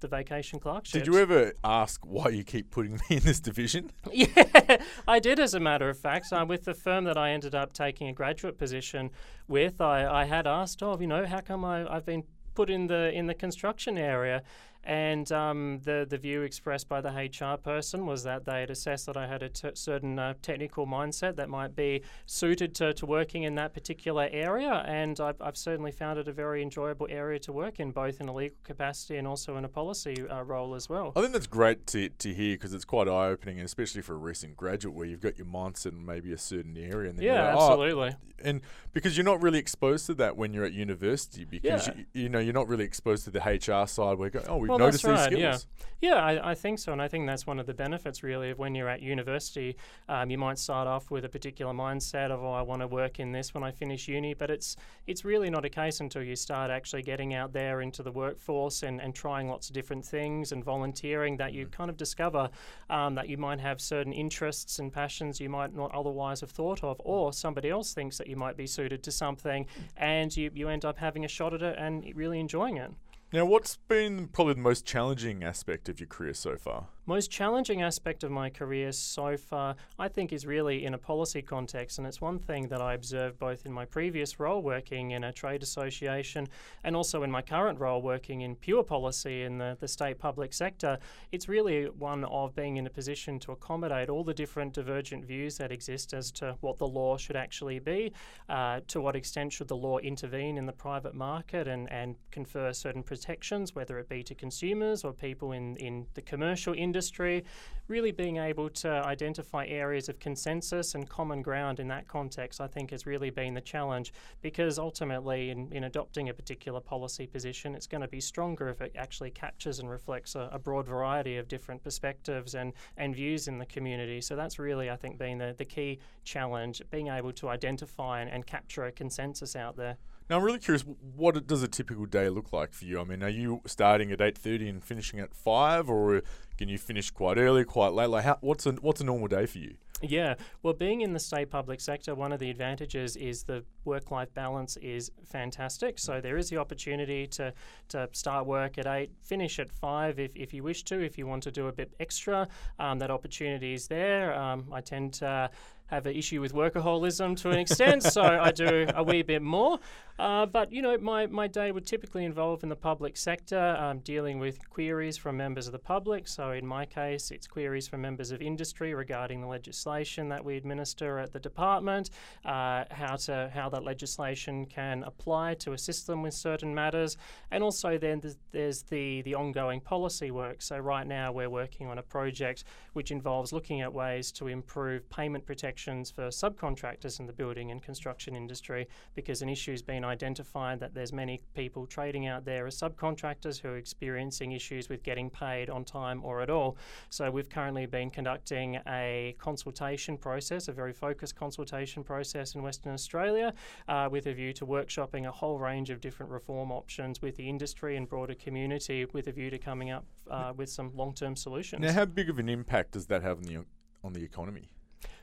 the 0.00 0.08
vacation 0.08 0.58
clerkship. 0.60 1.04
Did 1.04 1.12
you 1.12 1.18
ever 1.18 1.52
ask 1.62 2.04
why 2.04 2.28
you 2.28 2.44
keep 2.44 2.70
putting 2.70 2.94
me 2.94 3.00
in 3.16 3.20
this 3.20 3.40
division? 3.40 3.90
Yeah, 4.12 4.78
I 5.08 5.18
did, 5.18 5.40
as 5.40 5.54
a 5.54 5.60
matter 5.60 5.88
of 5.88 5.98
fact. 5.98 6.32
Uh, 6.32 6.44
with 6.48 6.64
the 6.64 6.74
firm 6.74 7.04
that 7.04 7.16
I 7.18 7.30
ended 7.30 7.54
up 7.54 7.72
taking 7.72 8.08
a 8.08 8.12
graduate 8.12 8.58
position 8.58 9.10
with, 9.48 9.80
I, 9.80 10.06
I 10.06 10.24
had 10.24 10.46
asked, 10.46 10.82
oh, 10.82 10.98
you 11.00 11.06
know, 11.06 11.26
how 11.26 11.40
come 11.40 11.64
I, 11.64 11.86
I've 11.92 12.06
been 12.06 12.24
put 12.54 12.70
in 12.70 12.86
the 12.86 13.10
in 13.12 13.26
the 13.26 13.34
construction 13.34 13.98
area? 13.98 14.42
And 14.84 15.30
um, 15.32 15.80
the 15.84 16.06
the 16.08 16.18
view 16.18 16.42
expressed 16.42 16.88
by 16.88 17.00
the 17.00 17.10
HR 17.10 17.56
person 17.56 18.06
was 18.06 18.22
that 18.24 18.44
they 18.44 18.60
had 18.60 18.70
assessed 18.70 19.06
that 19.06 19.16
I 19.16 19.26
had 19.26 19.42
a 19.42 19.48
t- 19.48 19.70
certain 19.74 20.18
uh, 20.18 20.34
technical 20.42 20.86
mindset 20.86 21.36
that 21.36 21.48
might 21.48 21.74
be 21.74 22.02
suited 22.26 22.74
to, 22.76 22.92
to 22.94 23.06
working 23.06 23.44
in 23.44 23.54
that 23.54 23.72
particular 23.72 24.28
area. 24.30 24.84
And 24.86 25.18
I've, 25.20 25.40
I've 25.40 25.56
certainly 25.56 25.92
found 25.92 26.18
it 26.18 26.28
a 26.28 26.32
very 26.32 26.62
enjoyable 26.62 27.06
area 27.10 27.38
to 27.40 27.52
work 27.52 27.80
in, 27.80 27.90
both 27.92 28.20
in 28.20 28.28
a 28.28 28.34
legal 28.34 28.56
capacity 28.64 29.16
and 29.16 29.26
also 29.26 29.56
in 29.56 29.64
a 29.64 29.68
policy 29.68 30.16
uh, 30.28 30.42
role 30.42 30.74
as 30.74 30.88
well. 30.88 31.12
I 31.16 31.20
think 31.20 31.32
that's 31.32 31.46
great 31.46 31.86
to, 31.88 32.08
to 32.08 32.34
hear 32.34 32.54
because 32.56 32.74
it's 32.74 32.84
quite 32.84 33.08
eye 33.08 33.28
opening, 33.28 33.60
especially 33.60 34.02
for 34.02 34.14
a 34.14 34.18
recent 34.18 34.56
graduate 34.56 34.94
where 34.94 35.06
you've 35.06 35.20
got 35.22 35.38
your 35.38 35.46
mindset 35.46 35.92
in 35.92 36.04
maybe 36.04 36.32
a 36.32 36.38
certain 36.38 36.76
area. 36.76 37.10
And 37.10 37.18
then 37.18 37.24
yeah, 37.24 37.54
like, 37.54 37.56
oh, 37.56 37.70
absolutely. 37.70 38.16
and 38.42 38.60
because 38.92 39.16
you're 39.16 39.24
not 39.24 39.42
really 39.42 39.58
exposed 39.58 40.06
to 40.06 40.14
that 40.14 40.36
when 40.36 40.52
you're 40.52 40.64
at 40.64 40.72
university 40.72 41.44
because 41.44 41.88
Yeah. 41.88 41.94
you, 42.12 42.22
you 42.22 42.28
know 42.28 42.38
you're 42.38 42.52
not 42.52 42.68
really 42.68 42.84
exposed 42.84 43.24
to 43.24 43.30
the 43.30 43.40
HR 43.40 43.86
side 43.86 44.18
where 44.18 44.26
you 44.26 44.30
go, 44.30 44.42
oh 44.48 44.56
we've 44.58 44.73
Well, 44.78 44.86
noticed 44.86 45.04
that's 45.04 45.30
these 45.30 45.38
right, 45.38 45.58
skills. 45.60 45.66
Yeah, 46.00 46.16
I, 46.16 46.50
I 46.50 46.54
think 46.54 46.78
so, 46.78 46.92
and 46.92 47.00
I 47.00 47.08
think 47.08 47.26
that's 47.26 47.46
one 47.46 47.58
of 47.58 47.66
the 47.66 47.72
benefits 47.72 48.22
really 48.22 48.50
of 48.50 48.58
when 48.58 48.74
you're 48.74 48.90
at 48.90 49.00
university. 49.00 49.76
Um, 50.06 50.28
you 50.30 50.36
might 50.36 50.58
start 50.58 50.86
off 50.86 51.10
with 51.10 51.24
a 51.24 51.30
particular 51.30 51.72
mindset 51.72 52.30
of, 52.30 52.42
oh, 52.42 52.52
I 52.52 52.60
want 52.60 52.82
to 52.82 52.86
work 52.86 53.20
in 53.20 53.32
this 53.32 53.54
when 53.54 53.64
I 53.64 53.70
finish 53.70 54.06
uni, 54.06 54.34
but 54.34 54.50
it's 54.50 54.76
it's 55.06 55.24
really 55.24 55.48
not 55.48 55.64
a 55.64 55.70
case 55.70 56.00
until 56.00 56.22
you 56.22 56.36
start 56.36 56.70
actually 56.70 57.02
getting 57.02 57.32
out 57.32 57.52
there 57.54 57.80
into 57.80 58.02
the 58.02 58.12
workforce 58.12 58.82
and, 58.82 59.00
and 59.00 59.14
trying 59.14 59.48
lots 59.48 59.68
of 59.68 59.74
different 59.74 60.04
things 60.04 60.52
and 60.52 60.62
volunteering 60.62 61.38
that 61.38 61.54
you 61.54 61.66
kind 61.68 61.88
of 61.88 61.96
discover 61.96 62.50
um, 62.90 63.14
that 63.14 63.28
you 63.28 63.38
might 63.38 63.60
have 63.60 63.80
certain 63.80 64.12
interests 64.12 64.78
and 64.78 64.92
passions 64.92 65.40
you 65.40 65.48
might 65.48 65.74
not 65.74 65.90
otherwise 65.94 66.40
have 66.40 66.50
thought 66.50 66.84
of, 66.84 67.00
or 67.04 67.32
somebody 67.32 67.70
else 67.70 67.94
thinks 67.94 68.18
that 68.18 68.26
you 68.26 68.36
might 68.36 68.56
be 68.58 68.66
suited 68.66 69.02
to 69.02 69.10
something, 69.10 69.64
and 69.96 70.36
you, 70.36 70.50
you 70.54 70.68
end 70.68 70.84
up 70.84 70.98
having 70.98 71.24
a 71.24 71.28
shot 71.28 71.54
at 71.54 71.62
it 71.62 71.76
and 71.78 72.04
really 72.14 72.38
enjoying 72.38 72.76
it. 72.76 72.90
Now, 73.34 73.44
what's 73.44 73.78
been 73.88 74.28
probably 74.28 74.54
the 74.54 74.60
most 74.60 74.86
challenging 74.86 75.42
aspect 75.42 75.88
of 75.88 75.98
your 75.98 76.06
career 76.06 76.34
so 76.34 76.56
far? 76.56 76.86
Most 77.06 77.30
challenging 77.30 77.82
aspect 77.82 78.24
of 78.24 78.30
my 78.30 78.48
career 78.48 78.90
so 78.92 79.36
far, 79.36 79.74
I 79.98 80.08
think, 80.08 80.32
is 80.32 80.46
really 80.46 80.86
in 80.86 80.94
a 80.94 80.98
policy 80.98 81.42
context. 81.42 81.98
And 81.98 82.06
it's 82.06 82.20
one 82.20 82.38
thing 82.38 82.68
that 82.68 82.80
I 82.80 82.94
observed 82.94 83.38
both 83.38 83.66
in 83.66 83.72
my 83.72 83.84
previous 83.84 84.40
role 84.40 84.62
working 84.62 85.10
in 85.10 85.24
a 85.24 85.32
trade 85.32 85.62
association 85.64 86.46
and 86.84 86.96
also 86.96 87.24
in 87.24 87.30
my 87.30 87.42
current 87.42 87.78
role 87.80 88.00
working 88.00 88.42
in 88.42 88.54
pure 88.54 88.84
policy 88.84 89.42
in 89.42 89.58
the, 89.58 89.76
the 89.80 89.88
state 89.88 90.18
public 90.18 90.54
sector. 90.54 90.96
It's 91.30 91.46
really 91.48 91.86
one 91.86 92.24
of 92.24 92.54
being 92.54 92.78
in 92.78 92.86
a 92.86 92.90
position 92.90 93.40
to 93.40 93.52
accommodate 93.52 94.08
all 94.08 94.24
the 94.24 94.32
different 94.32 94.72
divergent 94.72 95.26
views 95.26 95.58
that 95.58 95.72
exist 95.72 96.14
as 96.14 96.30
to 96.32 96.56
what 96.60 96.78
the 96.78 96.88
law 96.88 97.18
should 97.18 97.36
actually 97.36 97.80
be, 97.80 98.12
uh, 98.48 98.80
to 98.88 99.00
what 99.02 99.16
extent 99.16 99.52
should 99.52 99.68
the 99.68 99.76
law 99.76 99.98
intervene 99.98 100.56
in 100.56 100.64
the 100.64 100.72
private 100.72 101.14
market 101.14 101.68
and, 101.68 101.90
and 101.92 102.14
confer 102.30 102.72
certain 102.72 103.02
protections, 103.24 103.74
whether 103.74 103.98
it 103.98 104.06
be 104.06 104.22
to 104.22 104.34
consumers 104.34 105.02
or 105.02 105.10
people 105.10 105.52
in, 105.52 105.76
in 105.76 106.06
the 106.12 106.20
commercial 106.20 106.74
industry, 106.74 107.42
really 107.88 108.12
being 108.12 108.36
able 108.36 108.68
to 108.68 108.88
identify 108.88 109.64
areas 109.66 110.10
of 110.10 110.18
consensus 110.18 110.94
and 110.94 111.08
common 111.08 111.40
ground 111.40 111.80
in 111.80 111.88
that 111.88 112.06
context, 112.06 112.60
I 112.60 112.66
think 112.66 112.90
has 112.90 113.06
really 113.06 113.30
been 113.30 113.54
the 113.54 113.62
challenge 113.62 114.12
because 114.42 114.78
ultimately, 114.78 115.48
in, 115.48 115.72
in 115.72 115.84
adopting 115.84 116.28
a 116.28 116.34
particular 116.34 116.80
policy 116.80 117.26
position, 117.26 117.74
it's 117.74 117.86
going 117.86 118.02
to 118.02 118.08
be 118.08 118.20
stronger 118.20 118.68
if 118.68 118.82
it 118.82 118.92
actually 118.94 119.30
captures 119.30 119.78
and 119.78 119.88
reflects 119.88 120.34
a, 120.34 120.50
a 120.52 120.58
broad 120.58 120.86
variety 120.86 121.38
of 121.38 121.48
different 121.48 121.82
perspectives 121.82 122.54
and, 122.54 122.74
and 122.98 123.14
views 123.14 123.48
in 123.48 123.56
the 123.56 123.66
community. 123.66 124.20
So 124.20 124.36
that's 124.36 124.58
really, 124.58 124.90
I 124.90 124.96
think, 124.96 125.16
been 125.16 125.38
the, 125.38 125.54
the 125.56 125.64
key 125.64 125.98
challenge, 126.24 126.82
being 126.90 127.08
able 127.08 127.32
to 127.32 127.48
identify 127.48 128.20
and, 128.20 128.30
and 128.30 128.46
capture 128.46 128.84
a 128.84 128.92
consensus 128.92 129.56
out 129.56 129.76
there. 129.78 129.96
Now, 130.28 130.38
I'm 130.38 130.42
really 130.42 130.58
curious. 130.58 130.84
What 131.16 131.46
does 131.46 131.62
a 131.62 131.68
typical 131.68 132.06
day 132.06 132.28
look 132.30 132.52
like 132.52 132.72
for 132.72 132.86
you? 132.86 133.00
I 133.00 133.04
mean, 133.04 133.22
are 133.22 133.28
you 133.28 133.60
starting 133.66 134.10
at 134.10 134.20
eight 134.20 134.38
thirty 134.38 134.68
and 134.68 134.82
finishing 134.82 135.20
at 135.20 135.34
five, 135.34 135.90
or 135.90 136.22
can 136.56 136.68
you 136.68 136.78
finish 136.78 137.10
quite 137.10 137.36
early, 137.36 137.64
quite 137.64 137.92
late? 137.92 138.08
Like, 138.08 138.24
how, 138.24 138.38
what's 138.40 138.64
a 138.64 138.72
what's 138.72 139.00
a 139.00 139.04
normal 139.04 139.28
day 139.28 139.44
for 139.46 139.58
you? 139.58 139.74
Yeah, 140.02 140.34
well, 140.62 140.74
being 140.74 141.00
in 141.00 141.12
the 141.12 141.18
state 141.18 141.50
public 141.50 141.80
sector, 141.80 142.14
one 142.14 142.32
of 142.32 142.40
the 142.40 142.50
advantages 142.50 143.16
is 143.16 143.44
the 143.44 143.64
work 143.84 144.10
life 144.10 144.32
balance 144.34 144.76
is 144.78 145.10
fantastic. 145.24 145.98
So 145.98 146.20
there 146.20 146.36
is 146.36 146.50
the 146.50 146.58
opportunity 146.58 147.26
to, 147.28 147.54
to 147.88 148.08
start 148.12 148.44
work 148.44 148.76
at 148.76 148.86
8, 148.86 149.10
finish 149.22 149.58
at 149.58 149.70
5 149.70 150.18
if, 150.18 150.36
if 150.36 150.52
you 150.52 150.62
wish 150.62 150.82
to, 150.84 151.00
if 151.00 151.16
you 151.16 151.26
want 151.26 151.42
to 151.44 151.50
do 151.50 151.68
a 151.68 151.72
bit 151.72 151.94
extra. 152.00 152.48
Um, 152.78 152.98
that 152.98 153.10
opportunity 153.10 153.72
is 153.72 153.86
there. 153.86 154.34
Um, 154.34 154.66
I 154.72 154.80
tend 154.80 155.14
to 155.14 155.50
have 155.86 156.06
an 156.06 156.16
issue 156.16 156.40
with 156.40 156.54
workaholism 156.54 157.36
to 157.36 157.50
an 157.50 157.58
extent, 157.58 158.02
so 158.02 158.22
I 158.22 158.50
do 158.50 158.86
a 158.94 159.02
wee 159.02 159.22
bit 159.22 159.42
more. 159.42 159.78
Uh, 160.18 160.46
but 160.46 160.72
you 160.72 160.80
know, 160.80 160.96
my, 160.98 161.26
my 161.26 161.46
day 161.46 161.72
would 161.72 161.86
typically 161.86 162.24
involve 162.24 162.62
in 162.62 162.68
the 162.68 162.76
public 162.76 163.16
sector, 163.16 163.76
um, 163.78 163.98
dealing 163.98 164.38
with 164.38 164.68
queries 164.70 165.16
from 165.16 165.36
members 165.36 165.66
of 165.66 165.72
the 165.72 165.78
public. 165.78 166.28
So 166.28 166.52
in 166.52 166.66
my 166.66 166.86
case, 166.86 167.30
it's 167.30 167.46
queries 167.46 167.88
from 167.88 168.00
members 168.02 168.30
of 168.30 168.40
industry 168.40 168.94
regarding 168.94 169.40
the 169.40 169.46
legislation 169.46 170.28
that 170.28 170.44
we 170.44 170.56
administer 170.56 171.18
at 171.18 171.32
the 171.32 171.40
department, 171.40 172.10
uh, 172.44 172.84
how 172.90 173.16
to 173.16 173.50
how 173.52 173.68
that 173.70 173.82
legislation 173.82 174.66
can 174.66 175.02
apply 175.02 175.54
to 175.54 175.72
assist 175.72 176.06
them 176.06 176.22
with 176.22 176.34
certain 176.34 176.74
matters, 176.74 177.16
and 177.50 177.62
also 177.62 177.98
then 177.98 178.22
there's, 178.52 178.82
the 178.84 179.22
the 179.22 179.34
ongoing 179.34 179.80
policy 179.80 180.30
work. 180.30 180.62
So 180.62 180.78
right 180.78 181.06
now 181.06 181.32
we're 181.32 181.50
working 181.50 181.88
on 181.88 181.98
a 181.98 182.02
project 182.02 182.64
which 182.92 183.10
involves 183.10 183.52
looking 183.52 183.80
at 183.80 183.92
ways 183.92 184.30
to 184.32 184.46
improve 184.46 185.08
payment 185.10 185.44
protections 185.84 186.10
for 186.10 186.28
subcontractors 186.28 187.20
in 187.20 187.26
the 187.26 187.32
building 187.32 187.70
and 187.70 187.82
construction 187.82 188.34
industry 188.34 188.88
because 189.14 189.42
an 189.42 189.48
issue 189.50 189.70
has 189.70 189.82
been 189.82 190.02
identified 190.04 190.80
that 190.80 190.94
there's 190.94 191.12
many 191.12 191.42
people 191.54 191.86
trading 191.86 192.26
out 192.26 192.44
there 192.44 192.66
as 192.66 192.78
subcontractors 192.78 193.60
who 193.60 193.68
are 193.68 193.76
experiencing 193.76 194.52
issues 194.52 194.88
with 194.88 195.02
getting 195.02 195.28
paid 195.28 195.68
on 195.68 195.84
time 195.84 196.24
or 196.24 196.40
at 196.40 196.48
all. 196.48 196.76
So 197.10 197.30
we've 197.30 197.50
currently 197.50 197.84
been 197.84 198.10
conducting 198.10 198.80
a 198.88 199.36
consultation 199.38 200.16
process, 200.16 200.68
a 200.68 200.72
very 200.72 200.94
focused 200.94 201.36
consultation 201.36 202.02
process 202.02 202.54
in 202.54 202.62
Western 202.62 202.94
Australia, 202.94 203.52
uh, 203.88 204.08
with 204.10 204.26
a 204.26 204.32
view 204.32 204.54
to 204.54 204.66
workshopping 204.66 205.26
a 205.26 205.30
whole 205.30 205.58
range 205.58 205.90
of 205.90 206.00
different 206.00 206.32
reform 206.32 206.72
options 206.72 207.20
with 207.20 207.36
the 207.36 207.46
industry 207.46 207.96
and 207.96 208.08
broader 208.08 208.34
community, 208.34 209.04
with 209.12 209.26
a 209.26 209.32
view 209.32 209.50
to 209.50 209.58
coming 209.58 209.90
up 209.90 210.06
uh, 210.30 210.52
with 210.56 210.70
some 210.70 210.90
long-term 210.94 211.36
solutions. 211.36 211.82
Now, 211.82 211.92
how 211.92 212.06
big 212.06 212.30
of 212.30 212.38
an 212.38 212.48
impact 212.48 212.92
does 212.92 213.06
that 213.06 213.22
have 213.22 213.38
on 213.38 213.44
the 213.44 213.58
on 214.02 214.12
the 214.12 214.22
economy? 214.22 214.68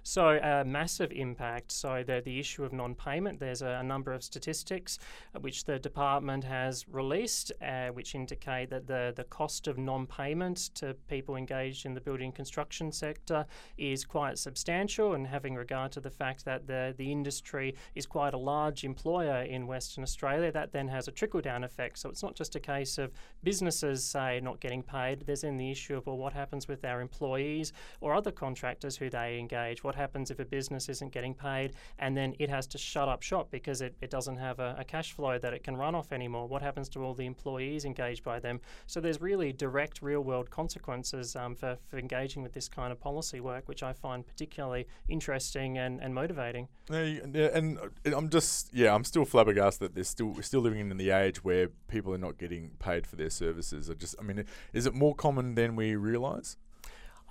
So, 0.04 0.40
a 0.42 0.66
massive 0.66 1.12
impact. 1.12 1.72
So, 1.72 2.04
the, 2.06 2.22
the 2.26 2.40
issue 2.40 2.64
of 2.64 2.74
non 2.74 2.96
payment, 2.96 3.40
there's 3.40 3.62
a, 3.62 3.80
a, 3.82 3.84
number 3.84 4.14
of 4.14 4.24
statistics 4.24 4.98
uh, 5.36 5.40
which 5.40 5.66
the 5.66 5.78
department 5.78 6.44
has 6.44 6.88
released, 6.88 7.52
uh, 7.62 7.90
which 7.90 8.16
indicate 8.16 8.72
that 8.72 8.88
the, 8.88 9.14
the 9.16 9.26
cost 9.26 9.68
of 9.68 9.78
non 9.78 10.08
payment 10.08 10.72
to 10.76 10.96
people 11.08 11.36
engaged 11.36 11.86
in 11.86 11.94
the 11.94 12.02
building 12.02 12.32
construction 12.32 12.92
sector 12.92 13.46
is 13.78 14.04
quite 14.04 14.40
substantial. 14.40 15.14
And 15.14 15.28
having 15.28 15.54
regard 15.54 15.92
to 15.94 16.00
the 16.00 16.10
fact 16.10 16.46
that 16.46 16.66
the, 16.66 16.96
the 16.98 17.12
industry 17.12 17.76
is 17.94 18.08
quite 18.08 18.34
a 18.34 18.40
large 18.40 18.84
employer 18.84 19.44
in 19.44 19.68
Western 19.68 20.04
Australia, 20.04 20.52
that 20.52 20.72
then 20.72 20.88
has 20.88 21.08
a 21.08 21.12
trickle 21.12 21.42
down 21.42 21.64
effect. 21.64 22.00
So, 22.00 22.10
it's 22.10 22.24
not 22.24 22.34
just 22.34 22.56
a 22.56 22.60
case 22.60 22.98
of 22.98 23.12
businesses, 23.44 24.04
say, 24.04 24.40
not 24.42 24.60
getting 24.60 24.82
paid, 24.82 25.28
there's 25.28 25.42
then 25.42 25.58
the 25.58 25.70
issue 25.70 25.96
of, 25.96 26.08
well, 26.08 26.18
what 26.18 26.34
happens 26.34 26.68
with 26.68 26.84
our 26.86 27.02
employees 27.02 27.74
or 28.00 28.14
other 28.14 28.32
contractors 28.32 28.98
who 28.98 29.10
they 29.10 29.38
engage? 29.38 29.84
What 29.84 29.91
happens 29.96 30.32
if 30.32 30.40
a 30.40 30.46
business 30.46 30.90
isn't 30.90 31.12
getting 31.12 31.34
paid 31.34 31.74
and 32.00 32.16
then 32.16 32.34
it 32.40 32.50
has 32.50 32.68
to 32.68 32.78
shut 32.78 33.08
up 33.08 33.22
shop 33.22 33.50
because 33.52 33.82
it, 33.82 33.96
it 34.02 34.10
doesn't 34.10 34.38
have 34.38 34.60
a, 34.60 34.76
a 34.80 34.84
cash 34.84 35.14
flow 35.14 35.38
that 35.38 35.54
it 35.54 35.64
can 35.64 35.76
run 35.76 35.96
off 35.96 36.12
anymore? 36.12 36.48
What 36.48 36.62
happens 36.62 36.90
to 36.90 37.04
all 37.04 37.14
the 37.14 37.26
employees 37.26 37.86
engaged 37.86 38.24
by 38.24 38.40
them? 38.40 38.60
So 38.88 39.00
there's 39.00 39.22
really 39.22 39.54
direct 39.54 40.02
real 40.02 40.22
world 40.22 40.50
consequences 40.50 41.36
um, 41.36 41.56
for, 41.56 41.78
for 41.88 41.98
engaging 41.98 42.44
with 42.44 42.54
this 42.54 42.68
kind 42.68 42.92
of 42.92 43.00
policy 43.00 43.40
work, 43.40 43.68
which 43.68 43.84
I 43.84 43.94
find 43.94 44.26
particularly 44.26 44.88
interesting 45.08 45.78
and, 45.78 46.02
and 46.02 46.14
motivating. 46.14 46.68
Yeah, 46.90 47.50
and 47.54 47.78
uh, 47.78 48.18
I'm 48.18 48.30
just, 48.30 48.74
yeah, 48.74 48.94
I'm 48.94 49.04
still 49.04 49.26
flabbergasted 49.26 49.82
that 49.86 49.96
they're 49.96 50.04
still, 50.04 50.28
we're 50.28 50.42
still 50.42 50.62
living 50.62 50.92
in 50.92 50.98
the 50.98 51.12
age 51.12 51.44
where 51.44 51.70
people 51.88 52.14
are 52.14 52.18
not 52.18 52.38
getting 52.38 52.72
paid 52.80 53.08
for 53.08 53.16
their 53.16 53.30
services. 53.30 53.90
I 53.90 53.94
just, 53.94 54.16
I 54.20 54.24
mean, 54.24 54.46
is 54.74 54.86
it 54.86 54.94
more 54.94 55.16
common 55.16 55.56
than 55.56 55.76
we 55.76 55.96
realise? 55.96 56.58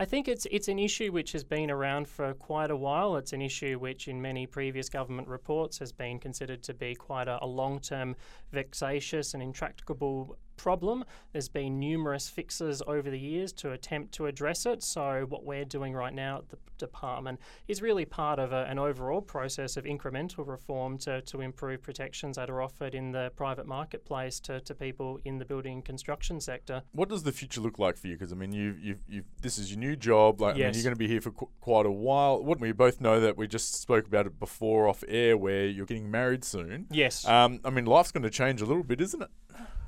I 0.00 0.07
think 0.07 0.28
it's 0.28 0.47
it's 0.50 0.69
an 0.69 0.78
issue 0.78 1.12
which 1.12 1.33
has 1.33 1.45
been 1.45 1.71
around 1.71 2.09
for 2.09 2.33
quite 2.33 2.71
a 2.71 2.76
while. 2.76 3.16
It's 3.16 3.35
an 3.35 3.42
issue 3.42 3.78
which, 3.78 4.09
in 4.09 4.19
many 4.19 4.47
previous 4.47 4.88
government 4.88 5.28
reports, 5.28 5.78
has 5.78 5.92
been 5.92 6.19
considered 6.19 6.62
to 6.62 6.73
be 6.73 6.95
quite 6.95 7.28
a, 7.28 7.38
a 7.45 7.47
long-term, 7.47 8.16
vexatious 8.50 9.35
and 9.35 9.42
intractable 9.42 10.38
problem. 10.60 11.04
There's 11.32 11.48
been 11.48 11.78
numerous 11.78 12.28
fixes 12.28 12.82
over 12.86 13.10
the 13.10 13.18
years 13.18 13.52
to 13.54 13.72
attempt 13.72 14.12
to 14.14 14.26
address 14.26 14.66
it. 14.66 14.82
So, 14.82 15.24
what 15.28 15.44
we're 15.44 15.64
doing 15.64 15.94
right 15.94 16.12
now 16.12 16.38
at 16.38 16.48
the 16.50 16.58
department 16.76 17.40
is 17.68 17.80
really 17.80 18.04
part 18.04 18.38
of 18.38 18.52
a, 18.52 18.64
an 18.64 18.78
overall 18.78 19.22
process 19.22 19.76
of 19.76 19.84
incremental 19.84 20.46
reform 20.46 20.98
to, 20.98 21.22
to 21.22 21.40
improve 21.40 21.82
protections 21.82 22.36
that 22.36 22.50
are 22.50 22.60
offered 22.60 22.94
in 22.94 23.12
the 23.12 23.32
private 23.36 23.66
marketplace 23.66 24.40
to, 24.40 24.60
to 24.60 24.74
people 24.74 25.18
in 25.24 25.38
the 25.38 25.44
building 25.44 25.74
and 25.74 25.84
construction 25.84 26.40
sector. 26.40 26.82
What 26.92 27.08
does 27.08 27.22
the 27.22 27.32
future 27.32 27.60
look 27.60 27.78
like 27.78 27.96
for 27.96 28.08
you? 28.08 28.14
Because, 28.14 28.32
I 28.32 28.36
mean, 28.36 28.52
you 28.52 28.76
you 28.80 28.96
you 29.08 29.24
this 29.40 29.56
is 29.56 29.70
your 29.70 29.80
new 29.80 29.96
job. 29.96 30.40
Like, 30.40 30.56
yes. 30.56 30.64
I 30.64 30.66
mean, 30.66 30.74
you're 30.74 30.84
going 30.84 30.94
to 30.94 30.98
be 30.98 31.08
here 31.08 31.20
for 31.20 31.30
qu- 31.30 31.50
quite 31.60 31.86
a 31.86 31.90
while. 31.90 32.42
What 32.42 32.60
we 32.60 32.72
both 32.72 33.00
know 33.00 33.20
that 33.20 33.36
we 33.36 33.46
just 33.46 33.80
spoke 33.80 34.06
about 34.06 34.26
it 34.26 34.38
before 34.38 34.88
off 34.88 35.02
air, 35.08 35.36
where 35.38 35.66
you're 35.66 35.86
getting 35.86 36.10
married 36.10 36.44
soon. 36.44 36.86
Yes. 36.90 37.26
Um, 37.26 37.60
I 37.64 37.70
mean, 37.70 37.86
life's 37.86 38.12
going 38.12 38.24
to 38.24 38.30
change 38.30 38.60
a 38.60 38.66
little 38.66 38.84
bit, 38.84 39.00
isn't 39.00 39.22
it? 39.22 39.30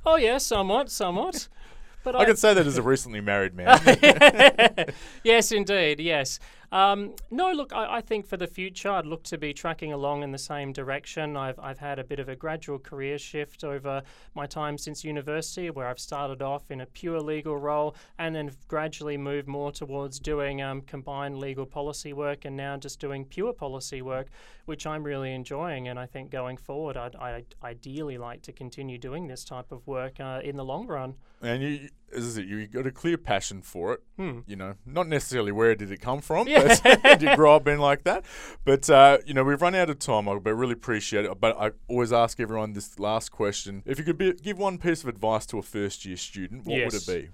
Oh 0.05 0.15
yeah, 0.17 0.37
somewhat, 0.37 0.89
somewhat. 0.89 1.47
But 2.03 2.17
I, 2.17 2.19
I 2.19 2.25
can 2.25 2.35
say 2.35 2.53
that 2.53 2.67
as 2.67 2.77
a 2.77 2.81
recently 2.81 3.21
married 3.21 3.55
man. 3.55 3.79
yes, 5.23 5.53
indeed. 5.53 6.01
Yes. 6.01 6.37
Um, 6.73 7.13
no, 7.29 7.51
look, 7.51 7.71
I, 7.71 7.97
I, 7.97 8.01
think 8.01 8.25
for 8.25 8.35
the 8.35 8.47
future, 8.47 8.89
I'd 8.89 9.05
look 9.05 9.21
to 9.25 9.37
be 9.37 9.53
tracking 9.53 9.93
along 9.93 10.23
in 10.23 10.31
the 10.31 10.39
same 10.39 10.73
direction. 10.73 11.37
I've, 11.37 11.59
I've 11.59 11.77
had 11.77 11.99
a 11.99 12.03
bit 12.03 12.17
of 12.17 12.29
a 12.29 12.35
gradual 12.35 12.79
career 12.79 13.19
shift 13.19 13.63
over 13.63 14.01
my 14.33 14.47
time 14.47 14.79
since 14.79 15.03
university, 15.03 15.69
where 15.69 15.87
I've 15.87 15.99
started 15.99 16.41
off 16.41 16.71
in 16.71 16.81
a 16.81 16.87
pure 16.87 17.21
legal 17.21 17.57
role 17.57 17.95
and 18.17 18.35
then 18.35 18.49
gradually 18.67 19.17
moved 19.17 19.47
more 19.47 19.71
towards 19.71 20.19
doing 20.19 20.63
um, 20.63 20.81
combined 20.81 21.37
legal 21.37 21.67
policy 21.67 22.11
work 22.11 22.43
and 22.43 22.57
now 22.57 22.75
just 22.75 22.99
doing 22.99 23.23
pure 23.23 23.53
policy 23.53 24.01
work, 24.01 24.29
which 24.65 24.87
I'm 24.87 25.03
really 25.03 25.31
enjoying. 25.31 25.89
And 25.89 25.99
I 25.99 26.07
think 26.07 26.31
going 26.31 26.57
forward, 26.57 26.97
I'd, 26.97 27.15
I'd 27.17 27.53
ideally 27.63 28.17
like 28.17 28.41
to 28.41 28.51
continue 28.51 28.97
doing 28.97 29.27
this 29.27 29.43
type 29.43 29.71
of 29.71 29.85
work 29.85 30.19
uh, 30.19 30.41
in 30.43 30.55
the 30.55 30.65
long 30.65 30.87
run. 30.87 31.13
And 31.43 31.61
you, 31.61 31.89
is 32.11 32.37
it, 32.37 32.45
you 32.45 32.67
got 32.67 32.87
a 32.87 32.91
clear 32.91 33.17
passion 33.17 33.61
for 33.61 33.93
it. 33.93 34.03
Hmm. 34.17 34.39
You 34.47 34.55
know, 34.55 34.75
not 34.85 35.07
necessarily 35.07 35.51
where 35.51 35.75
did 35.75 35.91
it 35.91 36.01
come 36.01 36.21
from. 36.21 36.47
Yeah 36.47 36.75
did 37.03 37.21
you 37.21 37.35
grow 37.35 37.55
up 37.55 37.65
being 37.65 37.79
like 37.79 38.03
that? 38.03 38.25
But 38.63 38.89
uh, 38.89 39.17
you 39.25 39.33
know, 39.33 39.43
we've 39.43 39.61
run 39.61 39.75
out 39.75 39.89
of 39.89 39.99
time, 39.99 40.25
but 40.25 40.47
I 40.47 40.49
really 40.49 40.73
appreciate 40.73 41.25
it. 41.25 41.39
But 41.39 41.57
I 41.59 41.71
always 41.87 42.13
ask 42.13 42.39
everyone 42.39 42.73
this 42.73 42.99
last 42.99 43.31
question: 43.31 43.83
If 43.85 43.99
you 43.99 44.05
could 44.05 44.17
be, 44.17 44.33
give 44.33 44.57
one 44.57 44.77
piece 44.77 45.03
of 45.03 45.09
advice 45.09 45.45
to 45.47 45.59
a 45.59 45.61
first 45.61 46.05
year 46.05 46.17
student, 46.17 46.65
what 46.65 46.77
yes. 46.77 46.93
would 46.93 47.01
it 47.01 47.23
be? 47.23 47.29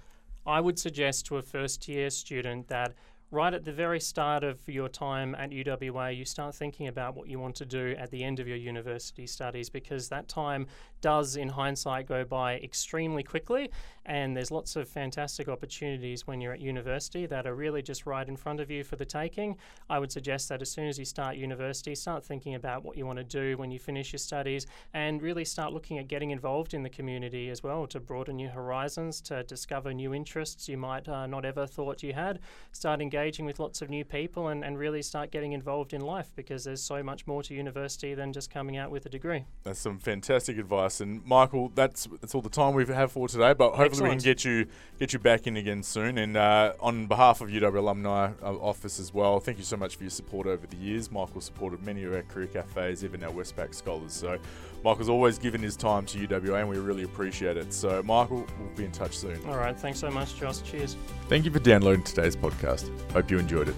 I 0.46 0.60
would 0.60 0.78
suggest 0.78 1.26
to 1.26 1.36
a 1.36 1.42
first 1.42 1.86
year 1.88 2.10
student 2.10 2.68
that 2.68 2.94
right 3.32 3.54
at 3.54 3.64
the 3.64 3.72
very 3.72 4.00
start 4.00 4.42
of 4.42 4.58
your 4.66 4.88
time 4.88 5.36
at 5.36 5.50
UWA, 5.50 6.16
you 6.16 6.24
start 6.24 6.52
thinking 6.54 6.88
about 6.88 7.14
what 7.14 7.28
you 7.28 7.38
want 7.38 7.54
to 7.56 7.64
do 7.64 7.94
at 7.96 8.10
the 8.10 8.24
end 8.24 8.40
of 8.40 8.48
your 8.48 8.56
university 8.56 9.24
studies 9.24 9.70
because 9.70 10.08
that 10.08 10.26
time 10.26 10.66
does, 11.00 11.36
in 11.36 11.48
hindsight, 11.48 12.08
go 12.08 12.24
by 12.24 12.56
extremely 12.56 13.22
quickly. 13.22 13.70
And 14.04 14.36
there's 14.36 14.50
lots 14.50 14.74
of 14.74 14.88
fantastic 14.88 15.48
opportunities 15.48 16.26
when 16.26 16.40
you're 16.40 16.52
at 16.52 16.60
university 16.60 17.26
that 17.26 17.46
are 17.46 17.54
really 17.54 17.82
just 17.82 18.04
right 18.04 18.26
in 18.28 18.36
front 18.36 18.58
of 18.58 18.68
you 18.68 18.82
for 18.82 18.96
the 18.96 19.04
taking. 19.04 19.56
I 19.88 20.00
would 20.00 20.10
suggest 20.10 20.48
that 20.48 20.60
as 20.60 20.70
soon 20.70 20.88
as 20.88 20.98
you 20.98 21.04
start 21.04 21.36
university, 21.36 21.94
start 21.94 22.24
thinking 22.24 22.56
about 22.56 22.84
what 22.84 22.96
you 22.96 23.06
want 23.06 23.18
to 23.18 23.24
do 23.24 23.56
when 23.56 23.70
you 23.70 23.78
finish 23.78 24.12
your 24.12 24.18
studies 24.18 24.66
and 24.92 25.22
really 25.22 25.44
start 25.44 25.72
looking 25.72 25.98
at 25.98 26.08
getting 26.08 26.32
involved 26.32 26.74
in 26.74 26.82
the 26.82 26.90
community 26.90 27.48
as 27.48 27.62
well 27.62 27.86
to 27.86 28.00
broaden 28.00 28.40
your 28.40 28.50
horizons, 28.50 29.20
to 29.20 29.44
discover 29.44 29.94
new 29.94 30.12
interests 30.12 30.68
you 30.68 30.76
might 30.76 31.08
uh, 31.08 31.26
not 31.26 31.44
ever 31.44 31.64
thought 31.64 32.02
you 32.02 32.12
had. 32.12 32.40
Start 32.72 33.00
engaging 33.00 33.19
with 33.20 33.58
lots 33.58 33.82
of 33.82 33.90
new 33.90 34.04
people 34.04 34.48
and, 34.48 34.64
and 34.64 34.78
really 34.78 35.02
start 35.02 35.30
getting 35.30 35.52
involved 35.52 35.92
in 35.92 36.00
life 36.00 36.30
because 36.34 36.64
there's 36.64 36.82
so 36.82 37.02
much 37.02 37.26
more 37.26 37.42
to 37.42 37.54
university 37.54 38.14
than 38.14 38.32
just 38.32 38.50
coming 38.50 38.78
out 38.78 38.90
with 38.90 39.04
a 39.04 39.10
degree. 39.10 39.44
That's 39.62 39.78
some 39.78 39.98
fantastic 39.98 40.56
advice. 40.56 41.02
And 41.02 41.24
Michael, 41.26 41.70
that's 41.74 42.08
that's 42.20 42.34
all 42.34 42.40
the 42.40 42.48
time 42.48 42.74
we 42.74 42.86
have 42.86 43.12
for 43.12 43.28
today, 43.28 43.52
but 43.52 43.70
hopefully 43.70 43.86
Excellent. 43.86 44.10
we 44.10 44.16
can 44.16 44.24
get 44.24 44.44
you 44.44 44.66
get 44.98 45.12
you 45.12 45.18
back 45.18 45.46
in 45.46 45.58
again 45.58 45.82
soon. 45.82 46.16
And 46.16 46.34
uh, 46.36 46.72
on 46.80 47.06
behalf 47.06 47.42
of 47.42 47.50
UWA 47.50 47.76
Alumni 47.76 48.30
uh, 48.42 48.56
Office 48.56 48.98
as 48.98 49.12
well, 49.12 49.38
thank 49.38 49.58
you 49.58 49.64
so 49.64 49.76
much 49.76 49.96
for 49.96 50.04
your 50.04 50.10
support 50.10 50.46
over 50.46 50.66
the 50.66 50.76
years. 50.78 51.10
Michael 51.10 51.42
supported 51.42 51.84
many 51.84 52.04
of 52.04 52.14
our 52.14 52.22
career 52.22 52.46
cafes, 52.46 53.04
even 53.04 53.22
our 53.22 53.32
Westpac 53.32 53.74
scholars. 53.74 54.14
So 54.14 54.38
Michael's 54.82 55.08
always 55.08 55.38
given 55.38 55.60
his 55.62 55.76
time 55.76 56.06
to 56.06 56.26
UWA, 56.26 56.60
and 56.60 56.68
we 56.68 56.78
really 56.78 57.02
appreciate 57.02 57.56
it. 57.56 57.72
So 57.72 58.02
Michael, 58.02 58.46
we'll 58.58 58.76
be 58.76 58.84
in 58.84 58.92
touch 58.92 59.16
soon. 59.16 59.38
All 59.46 59.56
right, 59.56 59.78
thanks 59.78 59.98
so 59.98 60.10
much, 60.10 60.36
Josh. 60.36 60.62
Cheers. 60.62 60.96
Thank 61.28 61.44
you 61.44 61.50
for 61.50 61.58
downloading 61.58 62.02
today's 62.02 62.36
podcast. 62.36 62.90
Hope 63.12 63.30
you 63.30 63.38
enjoyed 63.38 63.68
it. 63.68 63.74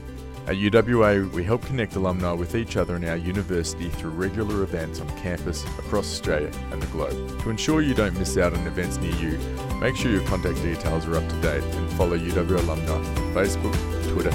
At 0.47 0.57
UWA, 0.57 1.31
we 1.33 1.45
help 1.45 1.65
connect 1.65 1.95
alumni 1.95 2.33
with 2.33 2.57
each 2.57 2.77
other 2.77 2.97
in 2.97 3.05
our 3.05 3.17
university 3.17 3.88
through 3.91 4.11
regular 4.11 4.65
events 4.65 5.01
on 5.01 5.09
campus 5.19 5.62
across 5.79 6.11
Australia 6.11 6.51
and 6.73 6.83
the 6.83 6.87
globe. 6.88 7.41
To 7.43 7.51
ensure 7.51 7.81
you 7.81 7.95
don't 7.95 8.19
miss 8.19 8.37
out 8.37 8.53
on 8.53 8.67
events 8.67 8.97
near 8.99 9.15
you, 9.15 9.38
make 9.79 9.95
sure 9.95 10.11
your 10.11 10.27
contact 10.27 10.57
details 10.57 11.07
are 11.07 11.15
up 11.17 11.29
to 11.29 11.41
date 11.43 11.62
and 11.62 11.93
follow 11.93 12.19
UWA 12.19 12.59
alumni 12.59 12.91
on 12.91 13.05
Facebook, 13.35 13.73
Twitter. 14.12 14.31